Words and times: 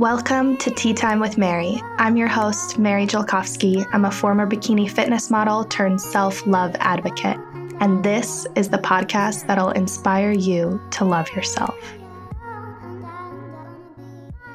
Welcome 0.00 0.56
to 0.56 0.70
Tea 0.70 0.94
Time 0.94 1.20
with 1.20 1.36
Mary. 1.36 1.78
I'm 1.98 2.16
your 2.16 2.26
host, 2.26 2.78
Mary 2.78 3.06
Jelkovsky. 3.06 3.86
I'm 3.92 4.06
a 4.06 4.10
former 4.10 4.46
bikini 4.46 4.90
fitness 4.90 5.30
model 5.30 5.62
turned 5.62 6.00
self 6.00 6.46
love 6.46 6.74
advocate. 6.80 7.36
And 7.80 8.02
this 8.02 8.46
is 8.56 8.70
the 8.70 8.78
podcast 8.78 9.46
that'll 9.46 9.72
inspire 9.72 10.32
you 10.32 10.80
to 10.92 11.04
love 11.04 11.28
yourself. 11.32 11.76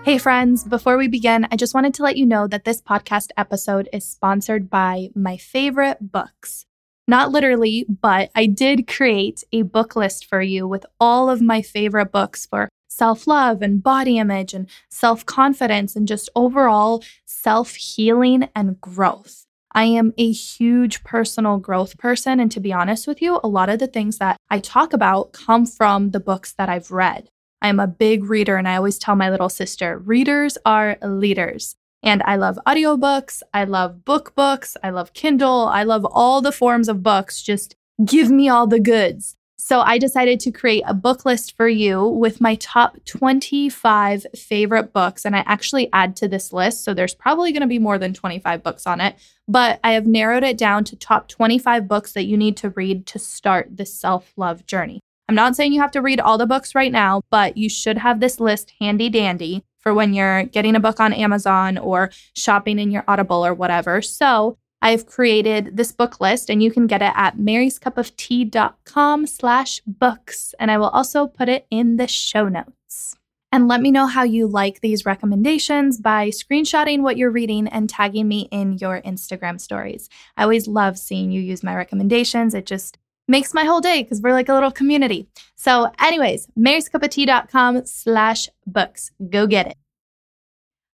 Hey, 0.03 0.17
friends, 0.17 0.63
before 0.63 0.97
we 0.97 1.07
begin, 1.07 1.47
I 1.51 1.57
just 1.57 1.75
wanted 1.75 1.93
to 1.93 2.01
let 2.01 2.17
you 2.17 2.25
know 2.25 2.47
that 2.47 2.65
this 2.65 2.81
podcast 2.81 3.29
episode 3.37 3.87
is 3.93 4.03
sponsored 4.03 4.67
by 4.67 5.09
my 5.13 5.37
favorite 5.37 6.11
books. 6.11 6.65
Not 7.07 7.29
literally, 7.29 7.85
but 7.87 8.31
I 8.33 8.47
did 8.47 8.87
create 8.87 9.43
a 9.51 9.61
book 9.61 9.95
list 9.95 10.25
for 10.25 10.41
you 10.41 10.67
with 10.67 10.87
all 10.99 11.29
of 11.29 11.39
my 11.39 11.61
favorite 11.61 12.11
books 12.11 12.47
for 12.47 12.67
self 12.95 13.27
love 13.27 13.61
and 13.61 13.83
body 13.83 14.17
image 14.17 14.53
and 14.53 14.67
self 14.89 15.25
confidence 15.25 15.95
and 15.95 16.07
just 16.07 16.29
overall 16.35 17.03
self 17.25 17.75
healing 17.75 18.47
and 18.55 18.79
growth. 18.79 19.45
I 19.73 19.83
am 19.85 20.13
a 20.17 20.31
huge 20.31 21.03
personal 21.03 21.57
growth 21.57 21.97
person. 21.97 22.39
And 22.39 22.49
to 22.53 22.61
be 22.61 22.71
honest 22.71 23.07
with 23.07 23.21
you, 23.21 23.41
a 23.43 23.47
lot 23.47 23.67
of 23.67 23.79
the 23.79 23.87
things 23.87 24.19
that 24.19 24.37
I 24.49 24.59
talk 24.59 24.93
about 24.93 25.33
come 25.33 25.65
from 25.65 26.11
the 26.11 26.21
books 26.21 26.53
that 26.53 26.69
I've 26.69 26.91
read. 26.91 27.29
I'm 27.61 27.79
a 27.79 27.87
big 27.87 28.23
reader, 28.23 28.55
and 28.57 28.67
I 28.67 28.77
always 28.77 28.97
tell 28.97 29.15
my 29.15 29.29
little 29.29 29.49
sister 29.49 29.97
readers 29.97 30.57
are 30.65 30.97
leaders. 31.01 31.75
And 32.01 32.21
I 32.23 32.35
love 32.35 32.59
audiobooks, 32.67 33.41
I 33.53 33.63
love 33.63 34.05
book 34.05 34.35
books, 34.35 34.77
I 34.83 34.91
love 34.91 35.13
Kindle, 35.13 35.65
I 35.65 35.83
love 35.83 36.05
all 36.05 36.41
the 36.41 36.51
forms 36.51 36.87
of 36.87 37.01
books. 37.01 37.41
Just 37.41 37.75
give 38.05 38.29
me 38.29 38.47
all 38.47 38.67
the 38.67 38.79
goods. 38.79 39.35
So 39.57 39.79
I 39.79 39.97
decided 39.97 40.39
to 40.41 40.51
create 40.51 40.83
a 40.85 40.93
book 40.93 41.25
list 41.25 41.55
for 41.55 41.67
you 41.67 42.05
with 42.05 42.41
my 42.41 42.55
top 42.55 42.97
25 43.05 44.25
favorite 44.35 44.93
books. 44.93 45.25
And 45.25 45.35
I 45.35 45.43
actually 45.45 45.89
add 45.93 46.15
to 46.17 46.27
this 46.27 46.51
list. 46.51 46.83
So 46.83 46.93
there's 46.93 47.15
probably 47.15 47.51
going 47.51 47.61
to 47.61 47.67
be 47.67 47.79
more 47.79 47.97
than 47.97 48.13
25 48.13 48.61
books 48.61 48.85
on 48.85 49.01
it, 49.01 49.15
but 49.47 49.79
I 49.83 49.93
have 49.93 50.05
narrowed 50.05 50.43
it 50.43 50.57
down 50.57 50.83
to 50.85 50.95
top 50.95 51.27
25 51.29 51.87
books 51.87 52.13
that 52.13 52.25
you 52.25 52.37
need 52.37 52.57
to 52.57 52.69
read 52.71 53.05
to 53.07 53.19
start 53.19 53.77
the 53.77 53.85
self 53.85 54.33
love 54.35 54.65
journey. 54.65 54.99
I'm 55.27 55.35
not 55.35 55.55
saying 55.55 55.73
you 55.73 55.81
have 55.81 55.91
to 55.91 56.01
read 56.01 56.19
all 56.19 56.37
the 56.37 56.45
books 56.45 56.75
right 56.75 56.91
now, 56.91 57.21
but 57.31 57.57
you 57.57 57.69
should 57.69 57.97
have 57.97 58.19
this 58.19 58.39
list 58.39 58.73
handy 58.79 59.09
dandy 59.09 59.63
for 59.79 59.93
when 59.93 60.13
you're 60.13 60.43
getting 60.43 60.75
a 60.75 60.79
book 60.79 60.99
on 60.99 61.13
Amazon 61.13 61.77
or 61.77 62.11
shopping 62.35 62.77
in 62.77 62.91
your 62.91 63.03
Audible 63.07 63.45
or 63.45 63.53
whatever. 63.53 64.01
So 64.01 64.57
I've 64.85 65.07
created 65.07 65.77
this 65.77 65.91
book 65.91 66.21
list 66.21 66.47
and 66.47 66.61
you 66.61 66.69
can 66.69 66.85
get 66.85 67.01
it 67.01 67.11
at 67.15 67.37
maryscupoftea.com 67.37 69.25
slash 69.25 69.81
books. 69.87 70.53
And 70.59 70.69
I 70.69 70.77
will 70.77 70.89
also 70.89 71.25
put 71.25 71.49
it 71.49 71.65
in 71.71 71.97
the 71.97 72.07
show 72.07 72.47
notes. 72.47 73.15
And 73.51 73.67
let 73.67 73.81
me 73.81 73.89
know 73.89 74.05
how 74.05 74.21
you 74.21 74.45
like 74.45 74.81
these 74.81 75.03
recommendations 75.03 75.99
by 75.99 76.29
screenshotting 76.29 77.01
what 77.01 77.17
you're 77.17 77.31
reading 77.31 77.67
and 77.67 77.89
tagging 77.89 78.27
me 78.27 78.47
in 78.51 78.73
your 78.73 79.01
Instagram 79.01 79.59
stories. 79.59 80.07
I 80.37 80.43
always 80.43 80.67
love 80.67 80.99
seeing 80.99 81.31
you 81.31 81.41
use 81.41 81.63
my 81.63 81.75
recommendations. 81.75 82.53
It 82.53 82.67
just 82.67 82.99
makes 83.27 83.55
my 83.55 83.63
whole 83.63 83.81
day 83.81 84.03
because 84.03 84.21
we're 84.21 84.33
like 84.33 84.49
a 84.49 84.53
little 84.53 84.69
community. 84.69 85.27
So, 85.55 85.91
anyways, 85.99 86.45
maryscupoftea.com 86.55 87.87
slash 87.87 88.49
books. 88.67 89.09
Go 89.31 89.47
get 89.47 89.65
it. 89.65 89.77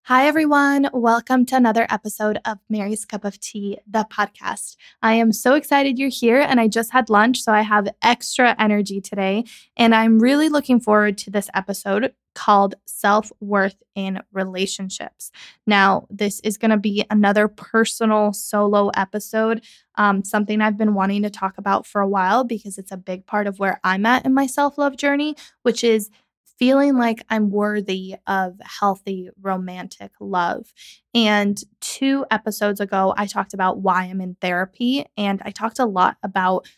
Hi, 0.06 0.26
everyone. 0.28 0.90
Welcome 0.94 1.46
to 1.46 1.56
another 1.56 1.86
episode 1.88 2.40
of 2.44 2.58
Mary's 2.68 3.06
Cup 3.06 3.24
of 3.24 3.40
Tea, 3.40 3.78
the 3.86 4.08
podcast. 4.12 4.76
I 5.04 5.14
am 5.14 5.32
so 5.32 5.54
excited 5.54 6.00
you're 6.00 6.10
here, 6.10 6.42
and 6.42 6.60
I 6.60 6.68
just 6.70 6.92
had 6.92 7.12
lunch, 7.12 7.44
so 7.44 7.54
I 7.54 7.62
have 7.62 7.88
extra 8.02 8.56
energy 8.58 9.00
today. 9.00 9.44
And 9.78 9.94
I'm 9.94 10.18
really 10.18 10.50
looking 10.50 10.80
forward 10.80 11.20
to 11.20 11.30
this 11.30 11.52
episode 11.54 12.14
called 12.34 12.74
Self 12.86 13.32
Worth 13.42 13.76
in 13.94 14.20
Relationships. 14.34 15.32
Now, 15.68 16.08
this 16.10 16.40
is 16.40 16.58
going 16.58 16.72
to 16.72 16.78
be 16.78 17.06
another 17.12 17.48
personal 17.48 18.34
solo 18.34 18.90
episode, 18.96 19.64
um, 20.00 20.24
something 20.24 20.62
I've 20.62 20.80
been 20.80 20.96
wanting 20.96 21.22
to 21.22 21.30
talk 21.30 21.60
about 21.60 21.86
for 21.86 22.02
a 22.02 22.10
while 22.10 22.44
because 22.44 22.80
it's 22.80 22.92
a 22.92 22.98
big 22.98 23.28
part 23.28 23.46
of 23.46 23.60
where 23.60 23.80
I'm 23.84 24.08
at 24.08 24.26
in 24.26 24.34
my 24.34 24.48
self 24.48 24.80
love 24.80 24.98
journey, 24.98 25.36
which 25.62 25.84
is 25.84 26.10
feeling 26.62 26.96
like 26.96 27.26
I'm 27.28 27.50
worthy 27.50 28.18
of 28.28 28.54
healthy 28.62 29.32
romantic 29.42 30.12
love. 30.20 30.72
And 31.16 31.60
two 31.80 32.24
episodes 32.30 32.80
ago, 32.80 33.16
I 33.18 33.26
talked 33.26 33.56
about 33.56 33.80
why 33.80 34.04
I'm 34.04 34.22
in 34.22 34.36
therapy. 34.36 35.08
And 35.18 35.42
I 35.44 35.50
talked 35.50 35.80
a 35.80 35.86
lot 35.86 36.18
about 36.22 36.70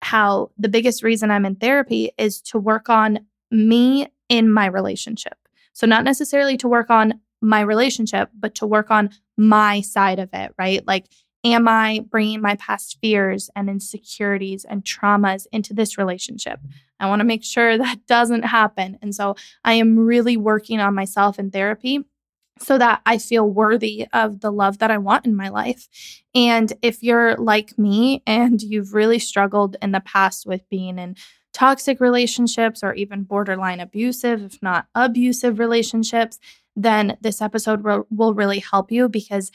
how 0.00 0.52
the 0.58 0.68
biggest 0.68 1.02
reason 1.02 1.32
I'm 1.32 1.44
in 1.44 1.56
therapy 1.56 2.12
is 2.16 2.40
to 2.42 2.58
work 2.60 2.88
on 2.88 3.26
me 3.50 4.06
in 4.28 4.48
my 4.48 4.66
relationship. 4.66 5.36
So, 5.72 5.88
not 5.88 6.04
necessarily 6.04 6.56
to 6.58 6.68
work 6.68 6.88
on 6.88 7.20
my 7.40 7.62
relationship, 7.62 8.30
but 8.38 8.54
to 8.56 8.66
work 8.66 8.92
on 8.92 9.10
my 9.36 9.80
side 9.80 10.20
of 10.20 10.28
it, 10.32 10.54
right? 10.56 10.86
Like, 10.86 11.06
am 11.44 11.66
I 11.68 12.04
bringing 12.10 12.40
my 12.40 12.56
past 12.56 12.98
fears 13.00 13.50
and 13.56 13.68
insecurities 13.68 14.64
and 14.64 14.84
traumas 14.84 15.46
into 15.52 15.74
this 15.74 15.98
relationship? 15.98 16.60
I 17.00 17.08
want 17.08 17.20
to 17.20 17.24
make 17.24 17.44
sure 17.44 17.76
that 17.78 18.06
doesn't 18.06 18.44
happen. 18.44 18.98
And 19.02 19.14
so 19.14 19.36
I 19.64 19.74
am 19.74 19.98
really 19.98 20.36
working 20.36 20.80
on 20.80 20.94
myself 20.94 21.38
in 21.38 21.50
therapy 21.50 22.04
so 22.58 22.78
that 22.78 23.00
I 23.06 23.18
feel 23.18 23.48
worthy 23.48 24.06
of 24.12 24.40
the 24.40 24.52
love 24.52 24.78
that 24.78 24.90
I 24.90 24.98
want 24.98 25.26
in 25.26 25.34
my 25.34 25.48
life. 25.48 25.88
And 26.34 26.72
if 26.82 27.02
you're 27.02 27.34
like 27.36 27.76
me 27.78 28.22
and 28.26 28.62
you've 28.62 28.94
really 28.94 29.18
struggled 29.18 29.76
in 29.82 29.92
the 29.92 30.00
past 30.00 30.46
with 30.46 30.68
being 30.68 30.98
in 30.98 31.16
toxic 31.52 32.00
relationships 32.00 32.82
or 32.82 32.94
even 32.94 33.24
borderline 33.24 33.80
abusive, 33.80 34.42
if 34.42 34.62
not 34.62 34.86
abusive 34.94 35.58
relationships, 35.58 36.38
then 36.76 37.16
this 37.20 37.42
episode 37.42 37.82
will, 38.10 38.34
really 38.34 38.60
help 38.60 38.90
you 38.90 39.08
because 39.08 39.50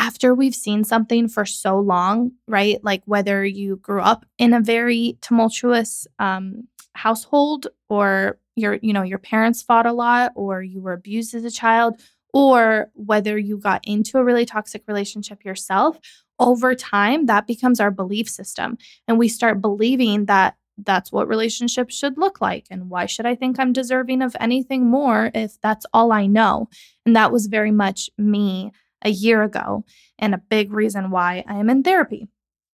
after 0.00 0.34
we've 0.34 0.54
seen 0.54 0.82
something 0.82 1.28
for 1.28 1.44
so 1.44 1.78
long, 1.78 2.32
right? 2.48 2.82
Like 2.82 3.02
whether 3.04 3.44
you 3.44 3.76
grew 3.76 4.00
up 4.00 4.24
in 4.38 4.54
a 4.54 4.60
very 4.60 5.18
tumultuous 5.20 6.06
um, 6.18 6.66
household 6.94 7.66
or 7.90 8.38
your, 8.56 8.78
you 8.80 8.94
know, 8.94 9.02
your 9.02 9.18
parents 9.18 9.62
fought 9.62 9.84
a 9.84 9.92
lot 9.92 10.32
or 10.34 10.62
you 10.62 10.80
were 10.80 10.94
abused 10.94 11.34
as 11.34 11.44
a 11.44 11.50
child, 11.50 12.00
or 12.32 12.90
whether 12.94 13.36
you 13.36 13.58
got 13.58 13.86
into 13.86 14.16
a 14.16 14.24
really 14.24 14.46
toxic 14.46 14.84
relationship 14.88 15.44
yourself, 15.44 15.98
over 16.38 16.74
time, 16.74 17.26
that 17.26 17.46
becomes 17.46 17.78
our 17.78 17.90
belief 17.90 18.26
system. 18.26 18.78
And 19.06 19.18
we 19.18 19.28
start 19.28 19.60
believing 19.60 20.24
that 20.24 20.56
that's 20.78 21.12
what 21.12 21.28
relationships 21.28 21.94
should 21.94 22.16
look 22.16 22.40
like. 22.40 22.66
And 22.70 22.88
why 22.88 23.04
should 23.04 23.26
I 23.26 23.34
think 23.34 23.60
I'm 23.60 23.74
deserving 23.74 24.22
of 24.22 24.34
anything 24.40 24.86
more 24.86 25.30
if 25.34 25.60
that's 25.60 25.84
all 25.92 26.10
I 26.10 26.26
know? 26.26 26.70
And 27.04 27.14
that 27.16 27.32
was 27.32 27.48
very 27.48 27.70
much 27.70 28.08
me 28.16 28.72
a 29.02 29.10
year 29.10 29.42
ago, 29.42 29.84
and 30.18 30.34
a 30.34 30.42
big 30.50 30.72
reason 30.72 31.10
why 31.10 31.44
I 31.46 31.58
am 31.58 31.70
in 31.70 31.82
therapy. 31.82 32.28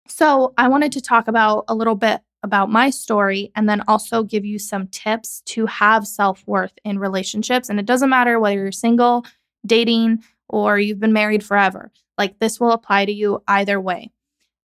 So, 0.08 0.52
I 0.58 0.68
wanted 0.68 0.92
to 0.92 1.00
talk 1.00 1.28
about 1.28 1.64
a 1.68 1.74
little 1.74 1.94
bit 1.94 2.20
about 2.42 2.70
my 2.70 2.90
story 2.90 3.50
and 3.56 3.68
then 3.68 3.82
also 3.88 4.22
give 4.22 4.44
you 4.44 4.58
some 4.58 4.86
tips 4.88 5.40
to 5.46 5.64
have 5.66 6.06
self 6.06 6.46
worth 6.46 6.74
in 6.84 6.98
relationships. 6.98 7.68
And 7.68 7.80
it 7.80 7.86
doesn't 7.86 8.10
matter 8.10 8.38
whether 8.38 8.56
you're 8.56 8.72
single, 8.72 9.24
dating, 9.66 10.22
or 10.48 10.78
you've 10.78 11.00
been 11.00 11.12
married 11.12 11.42
forever, 11.42 11.90
like 12.18 12.38
this 12.38 12.60
will 12.60 12.72
apply 12.72 13.06
to 13.06 13.12
you 13.12 13.42
either 13.48 13.80
way. 13.80 14.12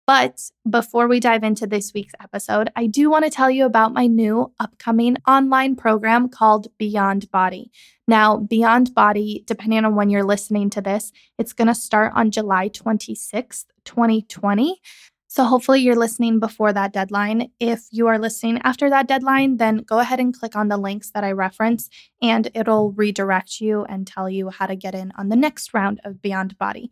But 0.06 0.52
before 0.70 1.08
we 1.08 1.22
dive 1.22 1.44
into 1.44 1.66
this 1.66 1.94
week's 1.94 2.14
episode, 2.22 2.70
I 2.76 2.88
do 2.88 3.10
want 3.10 3.24
to 3.24 3.32
tell 3.32 3.50
you 3.50 3.66
about 3.66 3.94
my 3.94 4.06
new 4.06 4.52
upcoming 4.60 5.16
online 5.26 5.78
program 5.78 6.28
called 6.28 6.68
Beyond 6.78 7.32
Body. 7.32 7.72
Now, 8.06 8.38
Beyond 8.38 8.94
Body, 8.94 9.44
depending 9.48 9.86
on 9.86 9.96
when 9.96 10.10
you're 10.10 10.26
listening 10.26 10.70
to 10.72 10.82
this, 10.82 11.14
it's 11.38 11.54
going 11.54 11.70
to 11.70 11.76
start 11.76 12.12
on 12.16 12.32
July 12.32 12.68
26th, 12.68 13.66
2020. 13.86 14.82
So 15.28 15.46
hopefully 15.46 15.80
you're 15.80 15.96
listening 15.96 16.40
before 16.40 16.74
that 16.74 16.94
deadline. 16.94 17.50
If 17.60 17.86
you 17.90 18.08
are 18.08 18.20
listening 18.20 18.60
after 18.64 18.90
that 18.90 19.08
deadline, 19.08 19.58
then 19.58 19.78
go 19.78 20.00
ahead 20.00 20.20
and 20.20 20.38
click 20.38 20.56
on 20.56 20.68
the 20.68 20.78
links 20.78 21.12
that 21.12 21.24
I 21.24 21.32
reference 21.32 21.90
and 22.22 22.52
it'll 22.54 22.92
redirect 22.92 23.60
you 23.60 23.84
and 23.86 24.06
tell 24.06 24.30
you 24.30 24.50
how 24.50 24.68
to 24.68 24.76
get 24.76 24.94
in 24.94 25.12
on 25.18 25.30
the 25.30 25.36
next 25.36 25.74
round 25.74 26.02
of 26.04 26.22
Beyond 26.22 26.58
Body. 26.58 26.92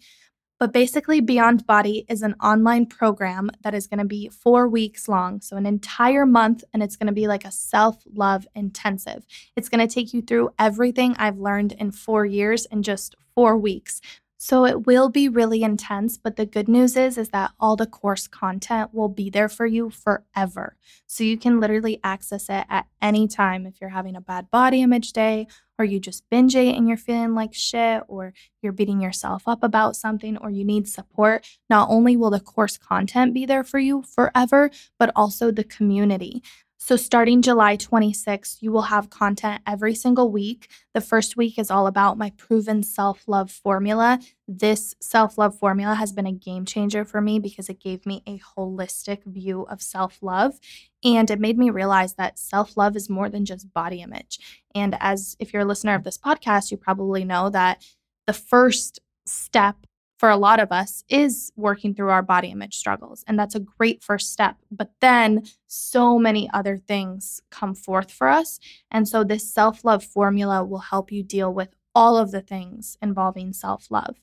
But 0.61 0.73
basically, 0.73 1.21
Beyond 1.21 1.65
Body 1.65 2.05
is 2.07 2.21
an 2.21 2.35
online 2.39 2.85
program 2.85 3.49
that 3.63 3.73
is 3.73 3.87
going 3.87 3.97
to 3.97 4.05
be 4.05 4.29
four 4.29 4.69
weeks 4.69 5.09
long. 5.09 5.41
So, 5.41 5.57
an 5.57 5.65
entire 5.65 6.23
month, 6.23 6.63
and 6.71 6.83
it's 6.83 6.95
going 6.95 7.07
to 7.07 7.13
be 7.13 7.27
like 7.27 7.45
a 7.45 7.51
self 7.51 8.03
love 8.13 8.45
intensive. 8.53 9.25
It's 9.55 9.69
going 9.69 9.85
to 9.85 9.91
take 9.91 10.13
you 10.13 10.21
through 10.21 10.51
everything 10.59 11.15
I've 11.17 11.39
learned 11.39 11.71
in 11.71 11.89
four 11.89 12.27
years 12.27 12.67
in 12.67 12.83
just 12.83 13.15
four 13.33 13.57
weeks. 13.57 14.01
So 14.43 14.65
it 14.65 14.87
will 14.87 15.09
be 15.09 15.29
really 15.29 15.61
intense, 15.61 16.17
but 16.17 16.35
the 16.35 16.47
good 16.47 16.67
news 16.67 16.97
is 16.97 17.15
is 17.15 17.29
that 17.29 17.51
all 17.59 17.75
the 17.75 17.85
course 17.85 18.25
content 18.27 18.91
will 18.91 19.07
be 19.07 19.29
there 19.29 19.47
for 19.47 19.67
you 19.67 19.91
forever. 19.91 20.77
So 21.05 21.23
you 21.23 21.37
can 21.37 21.59
literally 21.59 21.99
access 22.03 22.49
it 22.49 22.65
at 22.67 22.87
any 23.03 23.27
time 23.27 23.67
if 23.67 23.79
you're 23.79 23.91
having 23.91 24.15
a 24.15 24.19
bad 24.19 24.49
body 24.49 24.81
image 24.81 25.13
day 25.13 25.45
or 25.77 25.85
you 25.85 25.99
just 25.99 26.27
binge 26.31 26.55
ate 26.55 26.75
and 26.75 26.87
you're 26.87 26.97
feeling 26.97 27.35
like 27.35 27.53
shit 27.53 28.01
or 28.07 28.33
you're 28.63 28.73
beating 28.73 28.99
yourself 28.99 29.43
up 29.45 29.61
about 29.61 29.95
something 29.95 30.37
or 30.37 30.49
you 30.49 30.65
need 30.65 30.87
support. 30.87 31.45
Not 31.69 31.89
only 31.91 32.17
will 32.17 32.31
the 32.31 32.39
course 32.39 32.79
content 32.79 33.35
be 33.35 33.45
there 33.45 33.63
for 33.63 33.77
you 33.77 34.01
forever, 34.01 34.71
but 34.97 35.11
also 35.15 35.51
the 35.51 35.63
community. 35.63 36.41
So, 36.83 36.95
starting 36.95 37.43
July 37.43 37.77
26th, 37.77 38.57
you 38.59 38.71
will 38.71 38.81
have 38.81 39.11
content 39.11 39.61
every 39.67 39.93
single 39.93 40.31
week. 40.31 40.67
The 40.95 40.99
first 40.99 41.37
week 41.37 41.59
is 41.59 41.69
all 41.69 41.85
about 41.85 42.17
my 42.17 42.31
proven 42.37 42.81
self 42.81 43.27
love 43.27 43.51
formula. 43.51 44.19
This 44.47 44.95
self 44.99 45.37
love 45.37 45.55
formula 45.55 45.93
has 45.93 46.11
been 46.11 46.25
a 46.25 46.31
game 46.31 46.65
changer 46.65 47.05
for 47.05 47.21
me 47.21 47.37
because 47.37 47.69
it 47.69 47.79
gave 47.79 48.07
me 48.07 48.23
a 48.25 48.39
holistic 48.39 49.23
view 49.25 49.61
of 49.69 49.79
self 49.79 50.17
love. 50.23 50.55
And 51.03 51.29
it 51.29 51.39
made 51.39 51.59
me 51.59 51.69
realize 51.69 52.15
that 52.15 52.39
self 52.39 52.75
love 52.75 52.95
is 52.95 53.11
more 53.11 53.29
than 53.29 53.45
just 53.45 53.71
body 53.71 54.01
image. 54.01 54.39
And 54.73 54.97
as 54.99 55.35
if 55.39 55.53
you're 55.53 55.61
a 55.61 55.65
listener 55.65 55.93
of 55.93 56.03
this 56.03 56.17
podcast, 56.17 56.71
you 56.71 56.77
probably 56.77 57.23
know 57.23 57.51
that 57.51 57.85
the 58.25 58.33
first 58.33 58.99
step 59.27 59.75
for 60.21 60.29
a 60.29 60.37
lot 60.37 60.59
of 60.59 60.71
us 60.71 61.03
is 61.09 61.51
working 61.55 61.95
through 61.95 62.11
our 62.11 62.21
body 62.21 62.49
image 62.49 62.77
struggles. 62.77 63.23
And 63.25 63.39
that's 63.39 63.55
a 63.55 63.59
great 63.59 64.03
first 64.03 64.31
step. 64.31 64.55
But 64.69 64.91
then 64.99 65.45
so 65.65 66.19
many 66.19 66.47
other 66.53 66.77
things 66.77 67.41
come 67.49 67.73
forth 67.73 68.11
for 68.11 68.27
us. 68.27 68.59
And 68.91 69.07
so 69.07 69.23
this 69.23 69.51
self 69.51 69.83
love 69.83 70.03
formula 70.03 70.63
will 70.63 70.77
help 70.77 71.11
you 71.11 71.23
deal 71.23 71.51
with 71.51 71.69
all 71.95 72.17
of 72.17 72.29
the 72.29 72.41
things 72.41 72.99
involving 73.01 73.51
self 73.51 73.89
love. 73.89 74.15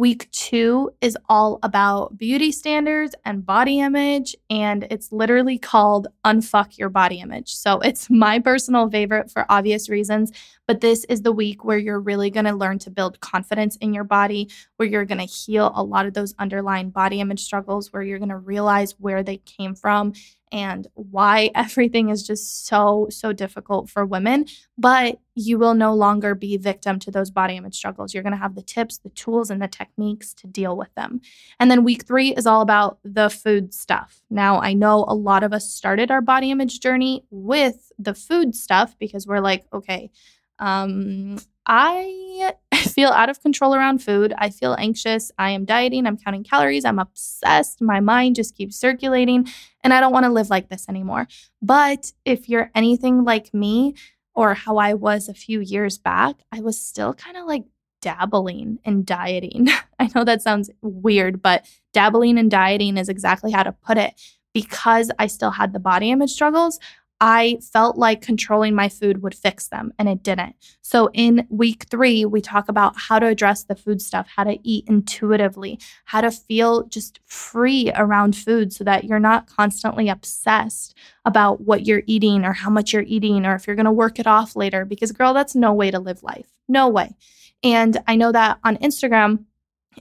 Week 0.00 0.30
two 0.30 0.90
is 1.02 1.14
all 1.28 1.58
about 1.62 2.16
beauty 2.16 2.52
standards 2.52 3.14
and 3.26 3.44
body 3.44 3.80
image, 3.80 4.34
and 4.48 4.86
it's 4.88 5.12
literally 5.12 5.58
called 5.58 6.06
Unfuck 6.24 6.78
Your 6.78 6.88
Body 6.88 7.20
Image. 7.20 7.52
So 7.54 7.80
it's 7.80 8.08
my 8.10 8.38
personal 8.38 8.88
favorite 8.88 9.30
for 9.30 9.44
obvious 9.50 9.90
reasons, 9.90 10.32
but 10.66 10.80
this 10.80 11.04
is 11.10 11.20
the 11.20 11.32
week 11.32 11.66
where 11.66 11.76
you're 11.76 12.00
really 12.00 12.30
gonna 12.30 12.56
learn 12.56 12.78
to 12.78 12.90
build 12.90 13.20
confidence 13.20 13.76
in 13.82 13.92
your 13.92 14.04
body, 14.04 14.48
where 14.80 14.88
you're 14.88 15.04
gonna 15.04 15.24
heal 15.24 15.72
a 15.74 15.82
lot 15.82 16.06
of 16.06 16.14
those 16.14 16.34
underlying 16.38 16.88
body 16.88 17.20
image 17.20 17.44
struggles, 17.44 17.92
where 17.92 18.02
you're 18.02 18.18
gonna 18.18 18.38
realize 18.38 18.92
where 18.98 19.22
they 19.22 19.36
came 19.36 19.74
from 19.74 20.14
and 20.50 20.86
why 20.94 21.50
everything 21.54 22.08
is 22.08 22.26
just 22.26 22.66
so, 22.66 23.06
so 23.10 23.30
difficult 23.34 23.90
for 23.90 24.06
women. 24.06 24.46
But 24.78 25.18
you 25.34 25.58
will 25.58 25.74
no 25.74 25.92
longer 25.92 26.34
be 26.34 26.56
victim 26.56 26.98
to 27.00 27.10
those 27.10 27.30
body 27.30 27.56
image 27.56 27.76
struggles. 27.76 28.14
You're 28.14 28.22
going 28.22 28.32
to 28.32 28.38
have 28.38 28.54
the 28.54 28.62
tips, 28.62 28.98
the 28.98 29.10
tools, 29.10 29.50
and 29.50 29.60
the 29.60 29.68
techniques 29.68 30.34
to 30.34 30.46
deal 30.46 30.76
with 30.76 30.92
them. 30.94 31.20
And 31.58 31.70
then 31.70 31.84
week 31.84 32.06
three 32.06 32.34
is 32.34 32.46
all 32.46 32.60
about 32.60 32.98
the 33.04 33.30
food 33.30 33.72
stuff. 33.72 34.22
Now, 34.28 34.60
I 34.60 34.72
know 34.72 35.04
a 35.06 35.14
lot 35.14 35.44
of 35.44 35.52
us 35.52 35.70
started 35.70 36.10
our 36.10 36.20
body 36.20 36.50
image 36.50 36.80
journey 36.80 37.24
with 37.30 37.92
the 37.98 38.14
food 38.14 38.54
stuff 38.54 38.96
because 38.98 39.26
we're 39.26 39.40
like, 39.40 39.64
okay, 39.72 40.10
um, 40.58 41.38
I 41.66 42.52
feel 42.80 43.10
out 43.10 43.28
of 43.28 43.40
control 43.40 43.74
around 43.74 44.02
food. 44.02 44.32
I 44.36 44.50
feel 44.50 44.76
anxious. 44.78 45.30
I 45.38 45.50
am 45.50 45.64
dieting. 45.64 46.06
I'm 46.06 46.16
counting 46.16 46.44
calories. 46.44 46.84
I'm 46.84 46.98
obsessed. 46.98 47.80
My 47.80 48.00
mind 48.00 48.36
just 48.36 48.56
keeps 48.56 48.76
circulating, 48.76 49.48
and 49.82 49.94
I 49.94 50.00
don't 50.00 50.12
want 50.12 50.24
to 50.24 50.32
live 50.32 50.50
like 50.50 50.68
this 50.68 50.88
anymore. 50.88 51.26
But 51.62 52.12
if 52.24 52.48
you're 52.48 52.70
anything 52.74 53.24
like 53.24 53.52
me 53.54 53.94
or 54.34 54.54
how 54.54 54.76
I 54.76 54.94
was 54.94 55.28
a 55.28 55.34
few 55.34 55.60
years 55.60 55.98
back, 55.98 56.36
I 56.52 56.60
was 56.60 56.80
still 56.80 57.14
kind 57.14 57.36
of 57.36 57.46
like 57.46 57.64
dabbling 58.00 58.78
in 58.84 59.04
dieting. 59.04 59.68
I 59.98 60.10
know 60.14 60.24
that 60.24 60.42
sounds 60.42 60.70
weird, 60.82 61.42
but 61.42 61.66
dabbling 61.92 62.38
in 62.38 62.48
dieting 62.48 62.96
is 62.96 63.08
exactly 63.08 63.52
how 63.52 63.62
to 63.62 63.72
put 63.72 63.98
it. 63.98 64.20
Because 64.52 65.12
I 65.16 65.28
still 65.28 65.52
had 65.52 65.72
the 65.72 65.78
body 65.78 66.10
image 66.10 66.32
struggles, 66.32 66.80
I 67.20 67.58
felt 67.72 67.98
like 67.98 68.22
controlling 68.22 68.74
my 68.74 68.88
food 68.88 69.22
would 69.22 69.34
fix 69.34 69.68
them, 69.68 69.92
and 69.98 70.08
it 70.08 70.22
didn't. 70.22 70.56
So, 70.80 71.10
in 71.12 71.46
week 71.50 71.84
three, 71.90 72.24
we 72.24 72.40
talk 72.40 72.68
about 72.68 72.94
how 72.96 73.18
to 73.18 73.26
address 73.26 73.64
the 73.64 73.74
food 73.74 74.00
stuff, 74.00 74.26
how 74.34 74.44
to 74.44 74.58
eat 74.62 74.86
intuitively, 74.88 75.78
how 76.06 76.22
to 76.22 76.30
feel 76.30 76.84
just 76.84 77.20
free 77.26 77.92
around 77.94 78.36
food 78.36 78.72
so 78.72 78.84
that 78.84 79.04
you're 79.04 79.18
not 79.18 79.46
constantly 79.46 80.08
obsessed 80.08 80.96
about 81.26 81.60
what 81.60 81.86
you're 81.86 82.02
eating 82.06 82.44
or 82.44 82.54
how 82.54 82.70
much 82.70 82.94
you're 82.94 83.02
eating 83.02 83.44
or 83.44 83.54
if 83.54 83.66
you're 83.66 83.76
gonna 83.76 83.92
work 83.92 84.18
it 84.18 84.26
off 84.26 84.56
later. 84.56 84.86
Because, 84.86 85.12
girl, 85.12 85.34
that's 85.34 85.54
no 85.54 85.74
way 85.74 85.90
to 85.90 85.98
live 85.98 86.22
life. 86.22 86.46
No 86.68 86.88
way. 86.88 87.14
And 87.62 87.98
I 88.06 88.16
know 88.16 88.32
that 88.32 88.58
on 88.64 88.78
Instagram, 88.78 89.44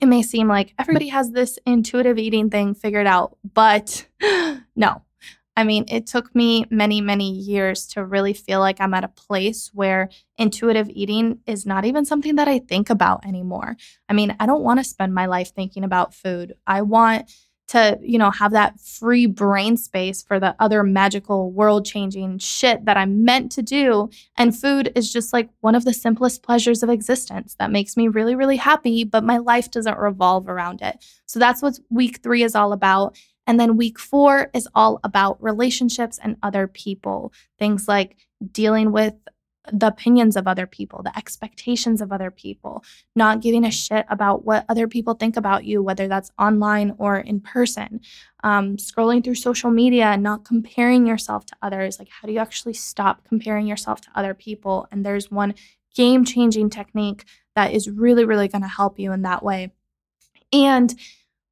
it 0.01 0.05
may 0.05 0.21
seem 0.21 0.47
like 0.47 0.73
everybody 0.79 1.07
has 1.07 1.31
this 1.31 1.59
intuitive 1.65 2.17
eating 2.17 2.49
thing 2.49 2.73
figured 2.73 3.07
out, 3.07 3.37
but 3.53 4.05
no, 4.75 5.01
I 5.59 5.65
mean, 5.65 5.83
it 5.89 6.07
took 6.07 6.33
me 6.33 6.63
many, 6.69 7.01
many 7.01 7.29
years 7.29 7.85
to 7.87 8.05
really 8.05 8.31
feel 8.31 8.61
like 8.61 8.79
I'm 8.79 8.93
at 8.93 9.03
a 9.03 9.09
place 9.09 9.69
where 9.73 10.09
intuitive 10.37 10.89
eating 10.89 11.39
is 11.45 11.65
not 11.65 11.83
even 11.83 12.05
something 12.05 12.37
that 12.37 12.47
I 12.47 12.59
think 12.59 12.89
about 12.89 13.25
anymore. 13.25 13.75
I 14.07 14.13
mean, 14.13 14.33
I 14.39 14.45
don't 14.45 14.63
want 14.63 14.79
to 14.79 14.85
spend 14.85 15.13
my 15.13 15.25
life 15.25 15.53
thinking 15.53 15.83
about 15.83 16.13
food. 16.13 16.53
I 16.65 16.81
want 16.83 17.29
to, 17.67 17.99
you 18.01 18.17
know, 18.17 18.31
have 18.31 18.53
that 18.53 18.79
free 18.79 19.25
brain 19.25 19.75
space 19.75 20.23
for 20.23 20.39
the 20.39 20.55
other 20.59 20.81
magical 20.81 21.51
world 21.51 21.85
changing 21.85 22.37
shit 22.37 22.85
that 22.85 22.95
I'm 22.95 23.25
meant 23.25 23.51
to 23.51 23.61
do. 23.61 24.09
And 24.37 24.57
food 24.57 24.93
is 24.95 25.11
just 25.11 25.33
like 25.33 25.49
one 25.59 25.75
of 25.75 25.83
the 25.83 25.93
simplest 25.93 26.41
pleasures 26.41 26.83
of 26.83 26.89
existence 26.89 27.57
that 27.59 27.69
makes 27.69 27.97
me 27.97 28.07
really, 28.07 28.33
really 28.33 28.57
happy, 28.57 29.03
but 29.03 29.25
my 29.25 29.39
life 29.39 29.69
doesn't 29.69 29.99
revolve 29.99 30.47
around 30.47 30.81
it. 30.81 31.03
So 31.25 31.37
that's 31.37 31.61
what 31.61 31.79
week 31.89 32.21
three 32.23 32.43
is 32.43 32.55
all 32.55 32.71
about. 32.71 33.17
And 33.49 33.59
then 33.59 33.77
week 33.77 33.97
four 33.97 34.51
is 34.53 34.67
all 34.75 34.99
about 35.03 35.41
relationships 35.41 36.19
and 36.21 36.37
other 36.43 36.67
people, 36.67 37.33
things 37.57 37.87
like 37.87 38.15
dealing 38.51 38.91
with 38.91 39.15
the 39.73 39.87
opinions 39.87 40.35
of 40.35 40.47
other 40.47 40.67
people, 40.67 41.01
the 41.01 41.17
expectations 41.17 41.99
of 41.99 42.11
other 42.11 42.29
people, 42.29 42.83
not 43.15 43.41
giving 43.41 43.65
a 43.65 43.71
shit 43.71 44.05
about 44.07 44.45
what 44.45 44.65
other 44.69 44.87
people 44.87 45.15
think 45.15 45.35
about 45.35 45.65
you, 45.65 45.81
whether 45.81 46.07
that's 46.07 46.29
online 46.37 46.93
or 46.99 47.17
in 47.17 47.39
person, 47.39 48.01
um, 48.43 48.77
scrolling 48.77 49.23
through 49.23 49.33
social 49.33 49.71
media 49.71 50.05
and 50.05 50.21
not 50.21 50.45
comparing 50.45 51.07
yourself 51.07 51.47
to 51.47 51.55
others. 51.63 51.97
Like, 51.97 52.09
how 52.09 52.27
do 52.27 52.33
you 52.33 52.39
actually 52.39 52.75
stop 52.75 53.27
comparing 53.27 53.65
yourself 53.65 53.99
to 54.01 54.09
other 54.13 54.35
people? 54.35 54.87
And 54.91 55.03
there's 55.03 55.31
one 55.31 55.55
game 55.95 56.23
changing 56.23 56.69
technique 56.69 57.25
that 57.55 57.73
is 57.73 57.89
really, 57.89 58.25
really 58.25 58.47
going 58.47 58.61
to 58.61 58.67
help 58.67 58.99
you 58.99 59.11
in 59.11 59.23
that 59.23 59.41
way. 59.41 59.71
And 60.53 60.93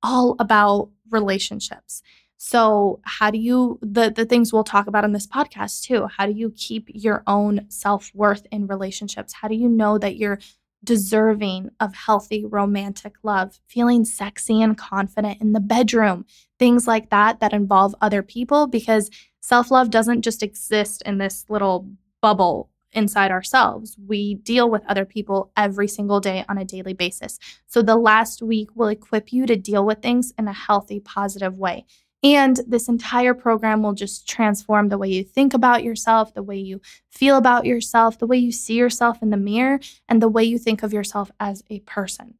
all 0.04 0.36
about 0.40 0.90
relationships. 1.10 2.02
So, 2.38 3.00
how 3.04 3.32
do 3.32 3.40
you 3.40 3.80
the 3.82 4.12
the 4.12 4.26
things 4.26 4.54
we'll 4.54 4.64
talk 4.64 4.88
about 4.88 5.04
on 5.04 5.12
this 5.12 5.28
podcast 5.28 5.84
too? 5.84 6.08
How 6.08 6.28
do 6.28 6.34
you 6.34 6.54
keep 6.56 6.88
your 6.94 7.24
own 7.26 7.66
self-worth 7.70 8.46
in 8.52 8.68
relationships? 8.68 9.34
How 9.34 9.48
do 9.48 9.56
you 9.56 9.68
know 9.68 9.98
that 9.98 10.18
you're 10.18 10.40
deserving 10.84 11.72
of 11.80 11.96
healthy 11.96 12.46
romantic 12.46 13.16
love, 13.24 13.60
feeling 13.68 14.06
sexy 14.06 14.62
and 14.62 14.78
confident 14.78 15.42
in 15.42 15.54
the 15.54 15.60
bedroom? 15.60 16.26
Things 16.60 16.88
like 16.88 17.10
that 17.10 17.40
that 17.40 17.54
involve 17.54 17.96
other 18.02 18.22
people 18.22 18.68
because 18.68 19.10
self-love 19.42 19.90
doesn't 19.90 20.22
just 20.22 20.44
exist 20.44 21.02
in 21.06 21.18
this 21.18 21.46
little 21.50 21.90
bubble 22.22 22.70
inside 22.94 23.32
ourselves. 23.32 23.98
We 24.08 24.36
deal 24.36 24.70
with 24.70 24.84
other 24.88 25.06
people 25.06 25.52
every 25.56 25.88
single 25.88 26.20
day 26.20 26.46
on 26.48 26.58
a 26.58 26.66
daily 26.66 26.94
basis. 26.94 27.40
So 27.68 27.82
the 27.82 27.96
last 27.96 28.42
week 28.42 28.70
will 28.76 28.88
equip 28.88 29.32
you 29.32 29.46
to 29.46 29.56
deal 29.56 29.86
with 29.86 30.02
things 30.02 30.34
in 30.38 30.48
a 30.48 30.54
healthy, 30.54 31.00
positive 31.00 31.58
way. 31.58 31.86
And 32.24 32.60
this 32.68 32.90
entire 32.90 33.34
program 33.34 33.84
will 33.84 33.94
just 33.94 34.28
transform 34.28 34.90
the 34.90 34.98
way 34.98 35.10
you 35.10 35.24
think 35.24 35.54
about 35.54 35.84
yourself, 35.84 36.34
the 36.34 36.42
way 36.44 36.58
you 36.58 36.82
feel 37.10 37.38
about 37.38 37.66
yourself, 37.66 38.18
the 38.18 38.26
way 38.26 38.38
you 38.38 38.52
see 38.52 38.74
yourself 38.74 39.22
in 39.22 39.30
the 39.30 39.38
mirror, 39.38 39.80
and 40.10 40.22
the 40.22 40.28
way 40.28 40.44
you 40.44 40.58
think 40.58 40.82
of 40.82 40.94
yourself 40.94 41.30
as 41.40 41.64
a 41.70 41.80
person. 41.82 42.34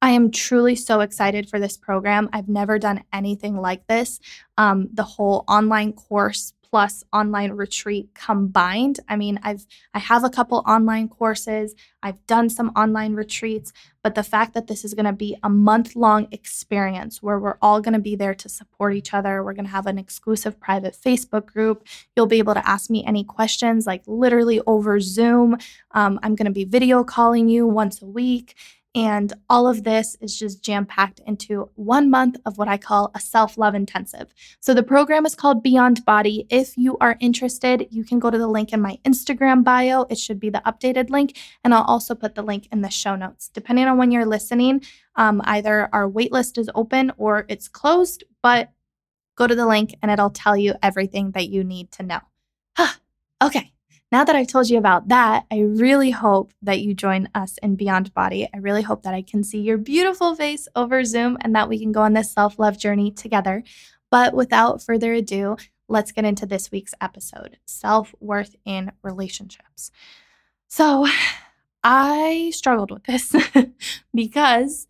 I 0.00 0.10
am 0.10 0.30
truly 0.30 0.76
so 0.76 1.00
excited 1.00 1.50
for 1.50 1.58
this 1.58 1.76
program. 1.76 2.28
I've 2.32 2.48
never 2.48 2.78
done 2.78 3.02
anything 3.12 3.56
like 3.56 3.86
this. 3.88 4.20
Um, 4.56 4.88
the 4.92 5.02
whole 5.02 5.44
online 5.48 5.92
course 5.92 6.52
plus 6.70 7.04
online 7.12 7.52
retreat 7.52 8.10
combined. 8.14 9.00
I 9.08 9.16
mean, 9.16 9.38
I've 9.42 9.66
I 9.94 9.98
have 9.98 10.24
a 10.24 10.30
couple 10.30 10.62
online 10.66 11.08
courses, 11.08 11.74
I've 12.02 12.24
done 12.26 12.48
some 12.50 12.70
online 12.76 13.14
retreats, 13.14 13.72
but 14.02 14.14
the 14.14 14.22
fact 14.22 14.54
that 14.54 14.66
this 14.66 14.84
is 14.84 14.94
going 14.94 15.06
to 15.06 15.12
be 15.12 15.36
a 15.42 15.48
month-long 15.48 16.28
experience 16.30 17.22
where 17.22 17.38
we're 17.38 17.58
all 17.60 17.80
going 17.80 17.94
to 17.94 18.00
be 18.00 18.16
there 18.16 18.34
to 18.34 18.48
support 18.48 18.94
each 18.94 19.14
other, 19.14 19.42
we're 19.42 19.54
going 19.54 19.64
to 19.64 19.70
have 19.70 19.86
an 19.86 19.98
exclusive 19.98 20.60
private 20.60 20.94
Facebook 20.94 21.46
group. 21.46 21.86
You'll 22.14 22.26
be 22.26 22.38
able 22.38 22.54
to 22.54 22.68
ask 22.68 22.90
me 22.90 23.04
any 23.04 23.24
questions 23.24 23.86
like 23.86 24.02
literally 24.06 24.60
over 24.66 25.00
Zoom. 25.00 25.56
Um, 25.92 26.20
I'm 26.22 26.34
going 26.34 26.46
to 26.46 26.52
be 26.52 26.64
video 26.64 27.02
calling 27.02 27.48
you 27.48 27.66
once 27.66 28.02
a 28.02 28.06
week. 28.06 28.54
And 28.98 29.32
all 29.48 29.68
of 29.68 29.84
this 29.84 30.16
is 30.20 30.36
just 30.36 30.60
jam 30.60 30.84
packed 30.84 31.20
into 31.24 31.70
one 31.76 32.10
month 32.10 32.36
of 32.44 32.58
what 32.58 32.66
I 32.66 32.78
call 32.78 33.12
a 33.14 33.20
self 33.20 33.56
love 33.56 33.76
intensive. 33.76 34.34
So 34.58 34.74
the 34.74 34.82
program 34.82 35.24
is 35.24 35.36
called 35.36 35.62
Beyond 35.62 36.04
Body. 36.04 36.48
If 36.50 36.76
you 36.76 36.98
are 36.98 37.16
interested, 37.20 37.86
you 37.92 38.04
can 38.04 38.18
go 38.18 38.28
to 38.28 38.36
the 38.36 38.48
link 38.48 38.72
in 38.72 38.80
my 38.80 38.98
Instagram 39.04 39.62
bio. 39.62 40.02
It 40.10 40.18
should 40.18 40.40
be 40.40 40.50
the 40.50 40.62
updated 40.66 41.10
link. 41.10 41.38
And 41.62 41.72
I'll 41.72 41.84
also 41.84 42.16
put 42.16 42.34
the 42.34 42.42
link 42.42 42.66
in 42.72 42.80
the 42.80 42.90
show 42.90 43.14
notes. 43.14 43.48
Depending 43.54 43.86
on 43.86 43.98
when 43.98 44.10
you're 44.10 44.26
listening, 44.26 44.82
um, 45.14 45.42
either 45.44 45.88
our 45.92 46.10
waitlist 46.10 46.58
is 46.58 46.68
open 46.74 47.12
or 47.18 47.46
it's 47.48 47.68
closed, 47.68 48.24
but 48.42 48.72
go 49.36 49.46
to 49.46 49.54
the 49.54 49.68
link 49.68 49.94
and 50.02 50.10
it'll 50.10 50.28
tell 50.28 50.56
you 50.56 50.74
everything 50.82 51.30
that 51.30 51.48
you 51.48 51.62
need 51.62 51.92
to 51.92 52.02
know. 52.02 52.20
okay. 53.44 53.72
Now 54.10 54.24
that 54.24 54.34
I've 54.34 54.46
told 54.46 54.70
you 54.70 54.78
about 54.78 55.08
that, 55.08 55.44
I 55.50 55.60
really 55.60 56.10
hope 56.10 56.54
that 56.62 56.80
you 56.80 56.94
join 56.94 57.28
us 57.34 57.58
in 57.62 57.76
Beyond 57.76 58.14
Body. 58.14 58.48
I 58.54 58.58
really 58.58 58.80
hope 58.80 59.02
that 59.02 59.12
I 59.12 59.20
can 59.20 59.44
see 59.44 59.60
your 59.60 59.76
beautiful 59.76 60.34
face 60.34 60.66
over 60.74 61.04
Zoom 61.04 61.36
and 61.42 61.54
that 61.54 61.68
we 61.68 61.78
can 61.78 61.92
go 61.92 62.00
on 62.00 62.14
this 62.14 62.32
self 62.32 62.58
love 62.58 62.78
journey 62.78 63.10
together. 63.10 63.62
But 64.10 64.32
without 64.32 64.82
further 64.82 65.12
ado, 65.12 65.58
let's 65.88 66.12
get 66.12 66.24
into 66.24 66.46
this 66.46 66.70
week's 66.70 66.94
episode 67.02 67.58
self 67.66 68.14
worth 68.18 68.56
in 68.64 68.92
relationships. 69.02 69.90
So, 70.68 71.06
I 71.84 72.50
struggled 72.54 72.90
with 72.90 73.04
this 73.04 73.34
because, 74.14 74.86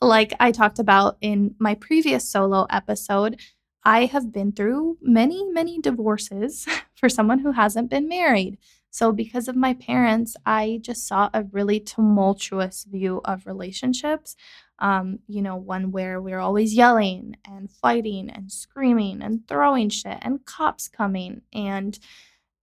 like 0.00 0.34
I 0.40 0.50
talked 0.50 0.80
about 0.80 1.18
in 1.20 1.54
my 1.60 1.76
previous 1.76 2.28
solo 2.28 2.66
episode, 2.68 3.40
I 3.86 4.06
have 4.06 4.32
been 4.32 4.50
through 4.50 4.98
many, 5.00 5.44
many 5.44 5.80
divorces 5.80 6.66
for 6.96 7.08
someone 7.08 7.38
who 7.38 7.52
hasn't 7.52 7.88
been 7.88 8.08
married. 8.08 8.58
So, 8.90 9.12
because 9.12 9.46
of 9.46 9.54
my 9.54 9.74
parents, 9.74 10.36
I 10.44 10.80
just 10.82 11.06
saw 11.06 11.30
a 11.32 11.44
really 11.44 11.78
tumultuous 11.78 12.84
view 12.84 13.20
of 13.24 13.46
relationships. 13.46 14.34
Um, 14.80 15.20
you 15.28 15.40
know, 15.40 15.54
one 15.54 15.92
where 15.92 16.20
we 16.20 16.32
are 16.32 16.40
always 16.40 16.74
yelling 16.74 17.36
and 17.46 17.70
fighting 17.70 18.28
and 18.28 18.50
screaming 18.50 19.22
and 19.22 19.46
throwing 19.46 19.88
shit 19.90 20.18
and 20.20 20.44
cops 20.44 20.88
coming. 20.88 21.42
And 21.52 21.96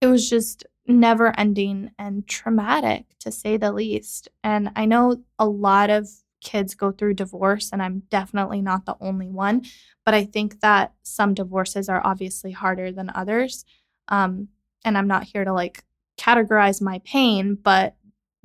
it 0.01 0.08
was 0.08 0.30
just 0.30 0.65
never 0.86 1.34
ending 1.39 1.92
and 1.98 2.27
traumatic 2.27 3.06
to 3.20 3.32
say 3.32 3.56
the 3.56 3.72
least. 3.72 4.27
And 4.44 4.72
I 4.75 4.86
know 4.86 5.24
a 5.39 5.48
lot 5.48 5.89
of 5.89 6.10
kids 6.44 6.76
go 6.76 6.92
through 6.92 7.16
divorce, 7.16 7.72
and 7.72 7.82
I'm 7.82 8.04
definitely 8.10 8.62
not 8.62 8.86
the 8.86 8.96
only 9.00 9.30
one, 9.30 9.64
but 10.06 10.14
I 10.14 10.26
think 10.26 10.60
that 10.60 10.94
some 11.04 11.34
divorces 11.34 11.90
are 11.90 12.06
obviously 12.06 12.52
harder 12.52 12.92
than 12.92 13.12
others. 13.16 13.66
Um, 14.10 14.50
and 14.86 14.98
I'm 14.98 15.08
not 15.08 15.24
here 15.24 15.46
to 15.46 15.54
like 15.54 15.84
categorize 16.18 16.82
my 16.82 17.00
pain, 17.06 17.56
but 17.56 17.96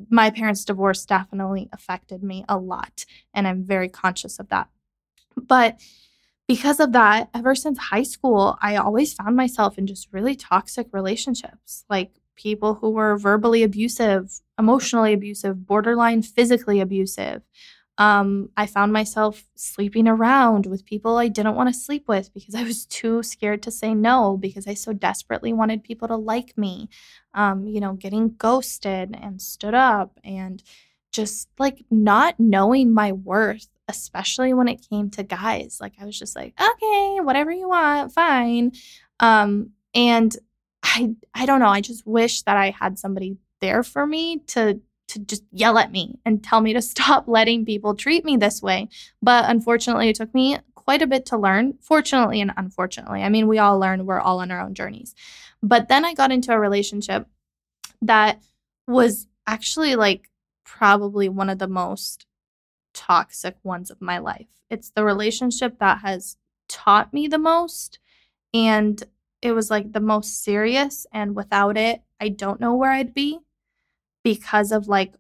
my 0.09 0.31
parents' 0.31 0.65
divorce 0.65 1.05
definitely 1.05 1.69
affected 1.73 2.23
me 2.23 2.45
a 2.49 2.57
lot. 2.57 3.05
And 3.35 3.47
I'm 3.47 3.65
very 3.65 3.89
conscious 3.89 4.39
of 4.39 4.49
that. 4.49 4.69
But 5.37 5.81
because 6.47 6.81
of 6.81 6.93
that, 6.93 7.29
ever 7.35 7.55
since 7.55 7.79
high 7.79 8.05
school, 8.05 8.57
I 8.63 8.77
always 8.77 9.13
found 9.13 9.37
myself 9.37 9.77
in 9.77 9.87
just 9.87 10.09
really 10.13 10.35
toxic 10.35 10.87
relationships, 10.93 11.85
like 11.91 12.13
people 12.37 12.75
who 12.75 12.91
were 12.91 13.19
verbally 13.19 13.63
abusive, 13.63 14.41
emotionally 14.59 15.13
abusive, 15.13 15.67
borderline 15.67 16.23
physically 16.23 16.81
abusive. 16.81 17.43
Um, 17.99 18.51
I 18.57 18.67
found 18.67 18.93
myself 18.93 19.45
sleeping 19.57 20.07
around 20.07 20.67
with 20.67 20.87
people 20.87 21.17
I 21.17 21.27
didn't 21.27 21.57
want 21.57 21.69
to 21.69 21.79
sleep 21.79 22.07
with 22.07 22.33
because 22.33 22.55
I 22.55 22.63
was 22.63 22.87
too 22.87 23.25
scared 23.25 23.63
to 23.65 23.73
say 23.73 23.93
no 23.93 24.37
because 24.37 24.69
I 24.69 24.75
so 24.75 24.93
desperately 24.93 25.53
wanted 25.53 25.83
people 25.83 26.07
to 26.09 26.17
like 26.17 26.57
me. 26.57 26.89
Um, 27.35 27.67
you 27.67 27.81
know, 27.81 27.95
getting 27.95 28.37
ghosted 28.39 29.17
and 29.21 29.43
stood 29.43 29.75
up 29.75 30.19
and 30.23 30.63
just 31.11 31.49
like 31.59 31.85
not 31.91 32.39
knowing 32.39 32.95
my 32.95 33.13
worth, 33.13 33.67
especially 33.89 34.55
when 34.55 34.69
it 34.69 34.87
came 34.89 35.11
to 35.11 35.25
guys. 35.25 35.79
Like 35.81 35.95
I 36.01 36.05
was 36.05 36.19
just 36.19 36.37
like, 36.37 36.55
okay, 36.61 37.19
whatever 37.21 37.51
you 37.51 37.69
want, 37.69 38.13
fine. 38.13 38.73
Um, 39.19 39.71
and 39.93 40.37
I 40.85 41.17
I 41.35 41.47
don't 41.47 41.61
know, 41.61 41.69
I 41.69 41.81
just 41.81 42.07
wish 42.07 42.43
that 42.43 42.57
I 42.57 42.71
had 42.71 42.99
somebody 42.99 43.39
there 43.61 43.83
for 43.83 44.07
me 44.07 44.39
to 44.49 44.81
to 45.09 45.19
just 45.19 45.43
yell 45.51 45.79
at 45.79 45.91
me 45.91 46.19
and 46.25 46.43
tell 46.43 46.61
me 46.61 46.73
to 46.73 46.83
stop 46.83 47.25
letting 47.27 47.65
people 47.65 47.95
treat 47.95 48.25
me 48.25 48.37
this 48.37 48.63
way. 48.63 48.89
But 49.21 49.51
unfortunately, 49.51 50.09
it 50.09 50.17
took 50.17 50.33
me 50.35 50.59
quite 50.75 51.03
a 51.03 51.07
bit 51.07 51.27
to 51.27 51.37
learn, 51.37 51.75
fortunately 51.81 52.41
and 52.41 52.53
unfortunately. 52.57 53.23
I 53.23 53.29
mean, 53.29 53.47
we 53.47 53.59
all 53.59 53.79
learn, 53.79 54.07
we're 54.07 54.21
all 54.21 54.41
on 54.41 54.51
our 54.51 54.61
own 54.61 54.75
journeys. 54.75 55.15
But 55.63 55.89
then 55.89 56.05
I 56.05 56.15
got 56.15 56.33
into 56.33 56.53
a 56.53 56.59
relationship 56.59 57.27
that 58.03 58.41
was 58.87 59.27
actually 59.47 59.97
like 59.97 60.31
probably 60.65 61.29
one 61.29 61.51
of 61.51 61.59
the 61.59 61.69
most 61.69 62.27
toxic 62.95 63.57
ones 63.63 63.91
of 63.91 64.01
my 64.01 64.19
life. 64.19 64.47
It's 64.71 64.91
the 64.91 65.05
relationship 65.05 65.79
that 65.79 65.99
has 65.99 66.37
taught 66.69 67.13
me 67.13 67.27
the 67.29 67.39
most 67.39 67.99
and 68.53 69.03
it 69.41 69.53
was 69.53 69.71
like 69.71 69.93
the 69.93 70.01
most 70.01 70.43
serious 70.43 71.07
and 71.13 71.35
without 71.35 71.77
it, 71.77 72.03
I 72.21 72.29
don't 72.29 72.61
know 72.61 72.75
where 72.75 72.91
I'd 72.91 73.15
be 73.15 73.41
because 74.29 74.73
of 74.73 74.89
like 74.89 75.15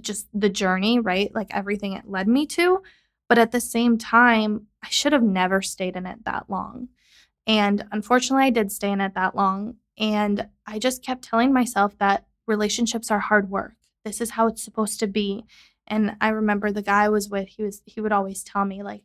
just 0.00 0.28
the 0.32 0.48
journey, 0.48 1.00
right? 1.00 1.34
Like 1.34 1.48
everything 1.50 1.94
it 1.94 2.08
led 2.08 2.28
me 2.28 2.46
to. 2.46 2.80
But 3.28 3.38
at 3.38 3.50
the 3.50 3.60
same 3.60 3.98
time, 3.98 4.68
I 4.84 4.88
should 4.88 5.12
have 5.12 5.22
never 5.24 5.62
stayed 5.62 5.96
in 5.96 6.06
it 6.06 6.24
that 6.26 6.48
long. 6.48 6.88
And 7.44 7.84
unfortunately, 7.90 8.44
I 8.44 8.50
did 8.50 8.70
stay 8.70 8.92
in 8.92 9.00
it 9.00 9.14
that 9.14 9.34
long. 9.34 9.78
And 9.98 10.46
I 10.64 10.78
just 10.78 11.04
kept 11.04 11.24
telling 11.24 11.52
myself 11.52 11.98
that 11.98 12.26
relationships 12.46 13.10
are 13.10 13.18
hard 13.18 13.50
work. 13.50 13.74
This 14.04 14.20
is 14.20 14.30
how 14.30 14.46
it's 14.46 14.62
supposed 14.62 15.00
to 15.00 15.08
be. 15.08 15.44
And 15.88 16.14
I 16.20 16.28
remember 16.28 16.70
the 16.70 16.82
guy 16.82 17.02
I 17.06 17.08
was 17.08 17.28
with, 17.28 17.48
he 17.48 17.64
was 17.64 17.82
he 17.84 18.00
would 18.00 18.12
always 18.12 18.44
tell 18.44 18.64
me 18.64 18.84
like 18.84 19.02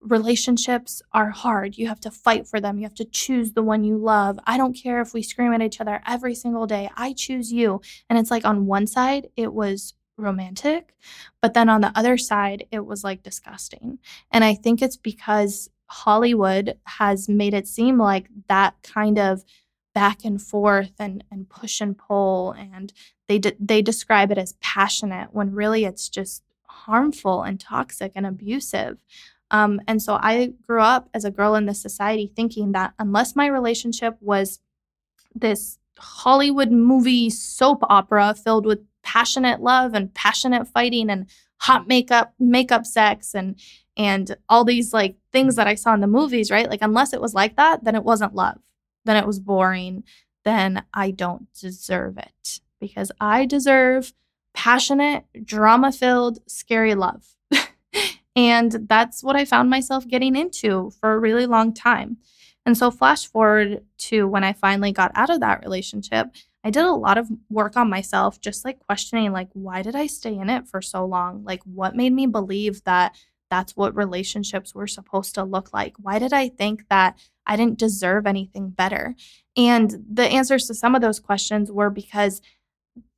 relationships 0.00 1.02
are 1.12 1.30
hard. 1.30 1.76
You 1.76 1.88
have 1.88 2.00
to 2.00 2.10
fight 2.10 2.46
for 2.46 2.60
them. 2.60 2.78
You 2.78 2.84
have 2.84 2.94
to 2.94 3.04
choose 3.04 3.52
the 3.52 3.62
one 3.62 3.84
you 3.84 3.96
love. 3.96 4.38
I 4.46 4.56
don't 4.56 4.74
care 4.74 5.00
if 5.00 5.12
we 5.12 5.22
scream 5.22 5.52
at 5.52 5.62
each 5.62 5.80
other 5.80 6.00
every 6.06 6.34
single 6.34 6.66
day. 6.66 6.90
I 6.96 7.12
choose 7.12 7.52
you. 7.52 7.80
And 8.08 8.18
it's 8.18 8.30
like 8.30 8.44
on 8.44 8.66
one 8.66 8.86
side, 8.86 9.28
it 9.36 9.52
was 9.52 9.94
romantic, 10.16 10.94
but 11.40 11.54
then 11.54 11.68
on 11.68 11.80
the 11.80 11.92
other 11.96 12.18
side, 12.18 12.66
it 12.70 12.84
was 12.84 13.04
like 13.04 13.22
disgusting. 13.22 13.98
And 14.30 14.44
I 14.44 14.54
think 14.54 14.82
it's 14.82 14.96
because 14.96 15.70
Hollywood 15.86 16.76
has 16.84 17.28
made 17.28 17.54
it 17.54 17.66
seem 17.66 17.98
like 17.98 18.28
that 18.48 18.74
kind 18.82 19.18
of 19.18 19.44
back 19.94 20.24
and 20.24 20.40
forth 20.40 20.92
and, 20.98 21.24
and 21.30 21.48
push 21.48 21.80
and 21.80 21.96
pull 21.96 22.52
and 22.52 22.92
they 23.26 23.38
de- 23.38 23.56
they 23.58 23.82
describe 23.82 24.30
it 24.30 24.38
as 24.38 24.54
passionate 24.60 25.28
when 25.32 25.52
really 25.52 25.84
it's 25.84 26.08
just 26.08 26.42
harmful 26.66 27.42
and 27.42 27.58
toxic 27.58 28.12
and 28.14 28.26
abusive 28.26 28.98
um, 29.50 29.80
and 29.86 30.02
so 30.02 30.18
I 30.20 30.52
grew 30.66 30.80
up 30.80 31.08
as 31.14 31.24
a 31.24 31.30
girl 31.30 31.54
in 31.54 31.66
this 31.66 31.80
society 31.80 32.30
thinking 32.34 32.72
that 32.72 32.94
unless 32.98 33.34
my 33.34 33.46
relationship 33.46 34.16
was 34.20 34.60
this 35.34 35.78
Hollywood 35.98 36.70
movie 36.70 37.30
soap 37.30 37.82
opera 37.88 38.34
filled 38.34 38.66
with 38.66 38.80
passionate 39.02 39.60
love 39.60 39.94
and 39.94 40.12
passionate 40.12 40.68
fighting 40.68 41.10
and 41.10 41.26
hot 41.60 41.88
makeup, 41.88 42.34
makeup 42.38 42.86
sex 42.86 43.34
and 43.34 43.58
and 43.96 44.36
all 44.48 44.64
these 44.64 44.92
like 44.92 45.16
things 45.32 45.56
that 45.56 45.66
I 45.66 45.74
saw 45.74 45.92
in 45.92 46.00
the 46.00 46.06
movies, 46.06 46.50
right? 46.50 46.70
Like 46.70 46.82
unless 46.82 47.12
it 47.12 47.20
was 47.20 47.34
like 47.34 47.56
that, 47.56 47.82
then 47.82 47.96
it 47.96 48.04
wasn't 48.04 48.34
love. 48.34 48.58
Then 49.04 49.16
it 49.16 49.26
was 49.26 49.40
boring. 49.40 50.04
Then 50.44 50.84
I 50.94 51.10
don't 51.10 51.52
deserve 51.52 52.16
it 52.16 52.60
because 52.80 53.10
I 53.20 53.44
deserve 53.44 54.12
passionate, 54.54 55.24
drama-filled, 55.44 56.38
scary 56.46 56.94
love. 56.94 57.37
And 58.36 58.86
that's 58.88 59.22
what 59.22 59.36
I 59.36 59.44
found 59.44 59.70
myself 59.70 60.06
getting 60.06 60.36
into 60.36 60.90
for 61.00 61.12
a 61.12 61.18
really 61.18 61.46
long 61.46 61.74
time. 61.74 62.18
And 62.64 62.76
so, 62.76 62.90
flash 62.90 63.26
forward 63.26 63.82
to 63.98 64.28
when 64.28 64.44
I 64.44 64.52
finally 64.52 64.92
got 64.92 65.12
out 65.14 65.30
of 65.30 65.40
that 65.40 65.62
relationship, 65.64 66.28
I 66.62 66.70
did 66.70 66.84
a 66.84 66.92
lot 66.92 67.18
of 67.18 67.28
work 67.48 67.76
on 67.76 67.88
myself, 67.88 68.40
just 68.40 68.64
like 68.64 68.78
questioning, 68.80 69.32
like, 69.32 69.48
why 69.54 69.82
did 69.82 69.96
I 69.96 70.06
stay 70.06 70.34
in 70.34 70.50
it 70.50 70.68
for 70.68 70.82
so 70.82 71.04
long? 71.06 71.44
Like, 71.44 71.62
what 71.64 71.96
made 71.96 72.12
me 72.12 72.26
believe 72.26 72.84
that 72.84 73.16
that's 73.50 73.76
what 73.76 73.96
relationships 73.96 74.74
were 74.74 74.86
supposed 74.86 75.34
to 75.36 75.44
look 75.44 75.72
like? 75.72 75.94
Why 75.98 76.18
did 76.18 76.32
I 76.32 76.48
think 76.48 76.86
that 76.90 77.18
I 77.46 77.56
didn't 77.56 77.78
deserve 77.78 78.26
anything 78.26 78.70
better? 78.70 79.14
And 79.56 80.04
the 80.12 80.26
answers 80.26 80.66
to 80.66 80.74
some 80.74 80.94
of 80.94 81.00
those 81.00 81.20
questions 81.20 81.72
were 81.72 81.90
because 81.90 82.42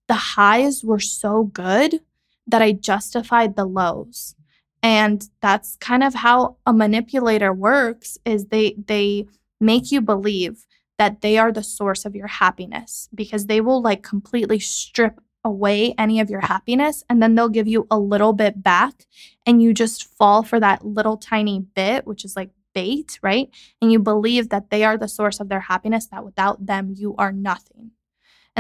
the 0.07 0.15
highs 0.15 0.85
were 0.85 1.01
so 1.01 1.45
good 1.45 2.01
that 2.47 2.63
I 2.63 2.73
justified 2.73 3.57
the 3.57 3.65
lows 3.65 4.35
and 4.83 5.29
that's 5.41 5.77
kind 5.77 6.03
of 6.03 6.15
how 6.15 6.57
a 6.67 6.73
manipulator 6.73 7.53
works 7.53 8.19
is 8.25 8.47
they 8.47 8.75
they 8.87 9.27
make 9.61 9.93
you 9.93 10.01
believe 10.01 10.67
that 10.99 11.21
they 11.21 11.39
are 11.39 11.53
the 11.53 11.63
source 11.63 12.05
of 12.05 12.15
your 12.15 12.27
happiness 12.27 13.09
because 13.15 13.47
they 13.47 13.61
will 13.61 13.83
like 13.83 14.03
completely 14.03 14.59
strip 14.59 15.21
away 15.45 15.95
any 15.97 16.21
of 16.21 16.29
your 16.29 16.41
happiness 16.41 17.03
and 17.09 17.23
then 17.23 17.35
they'll 17.35 17.49
give 17.49 17.67
you 17.67 17.87
a 17.91 17.99
little 17.99 18.33
bit 18.33 18.63
back 18.63 19.07
and 19.47 19.63
you 19.63 19.73
just 19.73 20.05
fall 20.05 20.43
for 20.43 20.61
that 20.61 20.85
little 20.85 21.17
tiny 21.17 21.61
bit 21.75 22.07
which 22.07 22.25
is 22.25 22.37
like 22.37 22.51
bait 22.75 23.19
right? 23.23 23.49
And 23.81 23.91
you 23.91 23.99
believe 23.99 24.51
that 24.51 24.71
they 24.71 24.85
are 24.85 24.97
the 24.97 25.09
source 25.09 25.41
of 25.41 25.49
their 25.49 25.61
happiness 25.61 26.07
that 26.07 26.25
without 26.25 26.67
them 26.67 26.93
you 26.95 27.17
are 27.17 27.33
nothing 27.33 27.93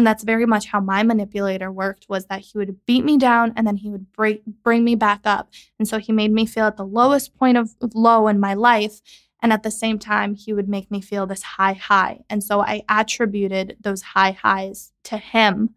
and 0.01 0.07
that's 0.07 0.25
very 0.25 0.47
much 0.47 0.69
how 0.69 0.81
my 0.81 1.03
manipulator 1.03 1.71
worked 1.71 2.07
was 2.09 2.25
that 2.29 2.41
he 2.41 2.57
would 2.57 2.87
beat 2.87 3.05
me 3.05 3.19
down 3.19 3.53
and 3.55 3.67
then 3.67 3.77
he 3.77 3.91
would 3.91 4.11
break, 4.13 4.43
bring 4.47 4.83
me 4.83 4.95
back 4.95 5.21
up. 5.27 5.51
And 5.79 5.87
so 5.87 5.99
he 5.99 6.11
made 6.11 6.33
me 6.33 6.47
feel 6.47 6.65
at 6.65 6.79
the 6.79 6.87
lowest 6.87 7.37
point 7.37 7.59
of 7.59 7.75
low 7.93 8.27
in 8.27 8.41
my 8.41 8.55
life. 8.55 9.03
And 9.43 9.53
at 9.53 9.63
the 9.63 9.71
same 9.71 9.99
time, 9.99 10.37
he 10.37 10.55
would 10.55 10.71
make 10.71 10.91
me 10.91 11.03
feel 11.03 11.27
this 11.27 11.43
high 11.43 11.75
high. 11.75 12.21
And 12.31 12.43
so 12.43 12.63
I 12.63 12.83
attributed 12.89 13.77
those 13.79 14.01
high 14.01 14.31
highs 14.31 14.91
to 15.05 15.19
him. 15.19 15.75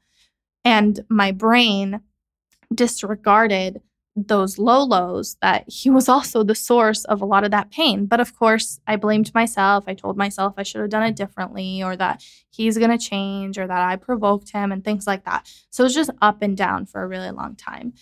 And 0.64 1.02
my 1.10 1.34
brain 1.34 2.00
disregarded 2.74 3.82
those 4.16 4.60
low 4.60 4.84
lows 4.84 5.38
that 5.42 5.66
he 5.68 5.90
was 5.90 6.08
also 6.08 6.44
the 6.44 6.54
source 6.54 7.04
of 7.06 7.22
a 7.22 7.26
lot 7.26 7.44
of 7.44 7.52
that 7.52 7.72
pain. 7.72 8.06
But 8.06 8.20
of 8.20 8.38
course, 8.38 8.80
I 8.86 8.96
blamed 8.96 9.34
myself. 9.34 9.86
I 9.88 9.96
told 9.96 10.18
myself 10.18 10.54
I 10.58 10.64
should 10.64 10.82
have 10.82 10.92
done 10.92 11.04
it 11.04 11.16
differently 11.16 11.82
or 11.82 11.96
that 11.98 12.24
he's 12.52 12.78
going 12.78 12.92
to 12.92 12.98
change 12.98 13.58
or 13.58 13.66
that 13.66 13.90
I 13.90 13.96
provoked 13.96 14.52
him 14.52 14.72
and 14.72 14.84
things 14.84 15.08
like 15.08 15.26
that. 15.26 15.52
So 15.72 15.84
it 15.84 15.86
was 15.86 15.96
just 15.96 16.12
up 16.22 16.42
and 16.44 16.56
down 16.56 16.86
for 16.86 17.02
a 17.02 17.08
really 17.08 17.32
long 17.32 17.56
time. 17.56 17.94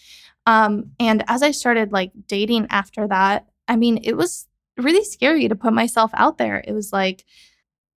Um, 0.45 0.91
and 0.99 1.23
as 1.27 1.43
I 1.43 1.51
started 1.51 1.93
like 1.93 2.11
dating 2.27 2.67
after 2.69 3.07
that, 3.07 3.47
I 3.67 3.77
mean, 3.77 3.99
it 4.03 4.17
was 4.17 4.47
really 4.77 5.05
scary 5.05 5.47
to 5.47 5.55
put 5.55 5.71
myself 5.71 6.11
out 6.13 6.37
there. 6.37 6.61
It 6.67 6.73
was 6.73 6.91
like, 6.91 7.23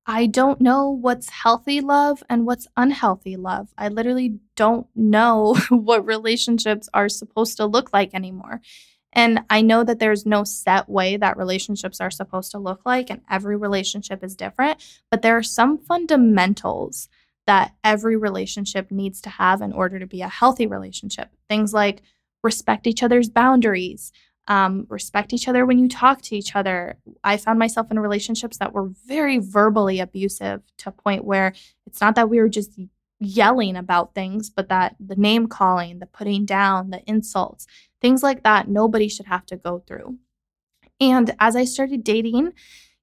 I 0.07 0.27
don't 0.27 0.61
know 0.61 0.91
what's 0.91 1.31
healthy 1.31 1.81
love 1.81 2.23
and 2.29 2.45
what's 2.45 2.67
unhealthy 2.77 3.37
love. 3.37 3.73
I 3.79 3.89
literally 3.89 4.39
don't 4.55 4.87
know 4.95 5.57
what 5.71 6.07
relationships 6.07 6.89
are 6.93 7.09
supposed 7.09 7.57
to 7.57 7.67
look 7.67 7.93
like 7.93 8.15
anymore. 8.15 8.61
And 9.15 9.41
I 9.49 9.63
know 9.63 9.85
that 9.85 10.01
there's 10.01 10.27
no 10.27 10.45
set 10.45 10.89
way 10.89 11.17
that 11.17 11.37
relationships 11.37 12.01
are 12.01 12.11
supposed 12.11 12.51
to 12.51 12.59
look 12.59 12.81
like, 12.85 13.11
and 13.11 13.23
every 13.31 13.57
relationship 13.57 14.25
is 14.25 14.35
different. 14.35 14.85
But 15.11 15.23
there 15.23 15.37
are 15.37 15.43
some 15.43 15.79
fundamentals 15.79 17.09
that 17.47 17.75
every 17.85 18.17
relationship 18.17 18.91
needs 18.91 19.21
to 19.23 19.31
have 19.31 19.63
in 19.63 19.73
order 19.73 19.99
to 19.99 20.07
be 20.07 20.21
a 20.21 20.29
healthy 20.29 20.67
relationship. 20.67 21.31
Things 21.49 21.73
like 21.73 22.03
respect 22.43 22.87
each 22.87 23.03
other's 23.03 23.29
boundaries, 23.29 24.13
um, 24.47 24.87
respect 24.89 25.33
each 25.33 25.49
other 25.49 25.65
when 25.65 25.79
you 25.79 25.89
talk 25.89 26.21
to 26.23 26.37
each 26.37 26.55
other. 26.55 26.99
I 27.23 27.37
found 27.37 27.59
myself 27.59 27.91
in 27.91 27.99
relationships 27.99 28.59
that 28.59 28.73
were 28.73 28.91
very 29.07 29.39
verbally 29.39 30.01
abusive 30.01 30.63
to 30.79 30.91
a 30.91 30.93
point 30.93 31.25
where 31.25 31.55
it's 31.87 32.01
not 32.01 32.15
that 32.17 32.29
we 32.29 32.39
were 32.39 32.49
just 32.49 32.79
yelling 33.21 33.77
about 33.77 34.15
things, 34.15 34.51
but 34.51 34.69
that 34.69 34.97
the 35.01 35.17
name 35.17 35.47
calling, 35.47 35.99
the 35.99 36.07
putting 36.07 36.45
down, 36.45 36.91
the 36.91 37.03
insults, 37.07 37.67
things 38.01 38.23
like 38.23 38.43
that, 38.43 38.69
nobody 38.69 39.09
should 39.09 39.27
have 39.27 39.47
to 39.47 39.57
go 39.57 39.83
through. 39.87 40.19
And 41.01 41.35
as 41.39 41.57
I 41.57 41.65
started 41.65 42.05
dating, 42.05 42.53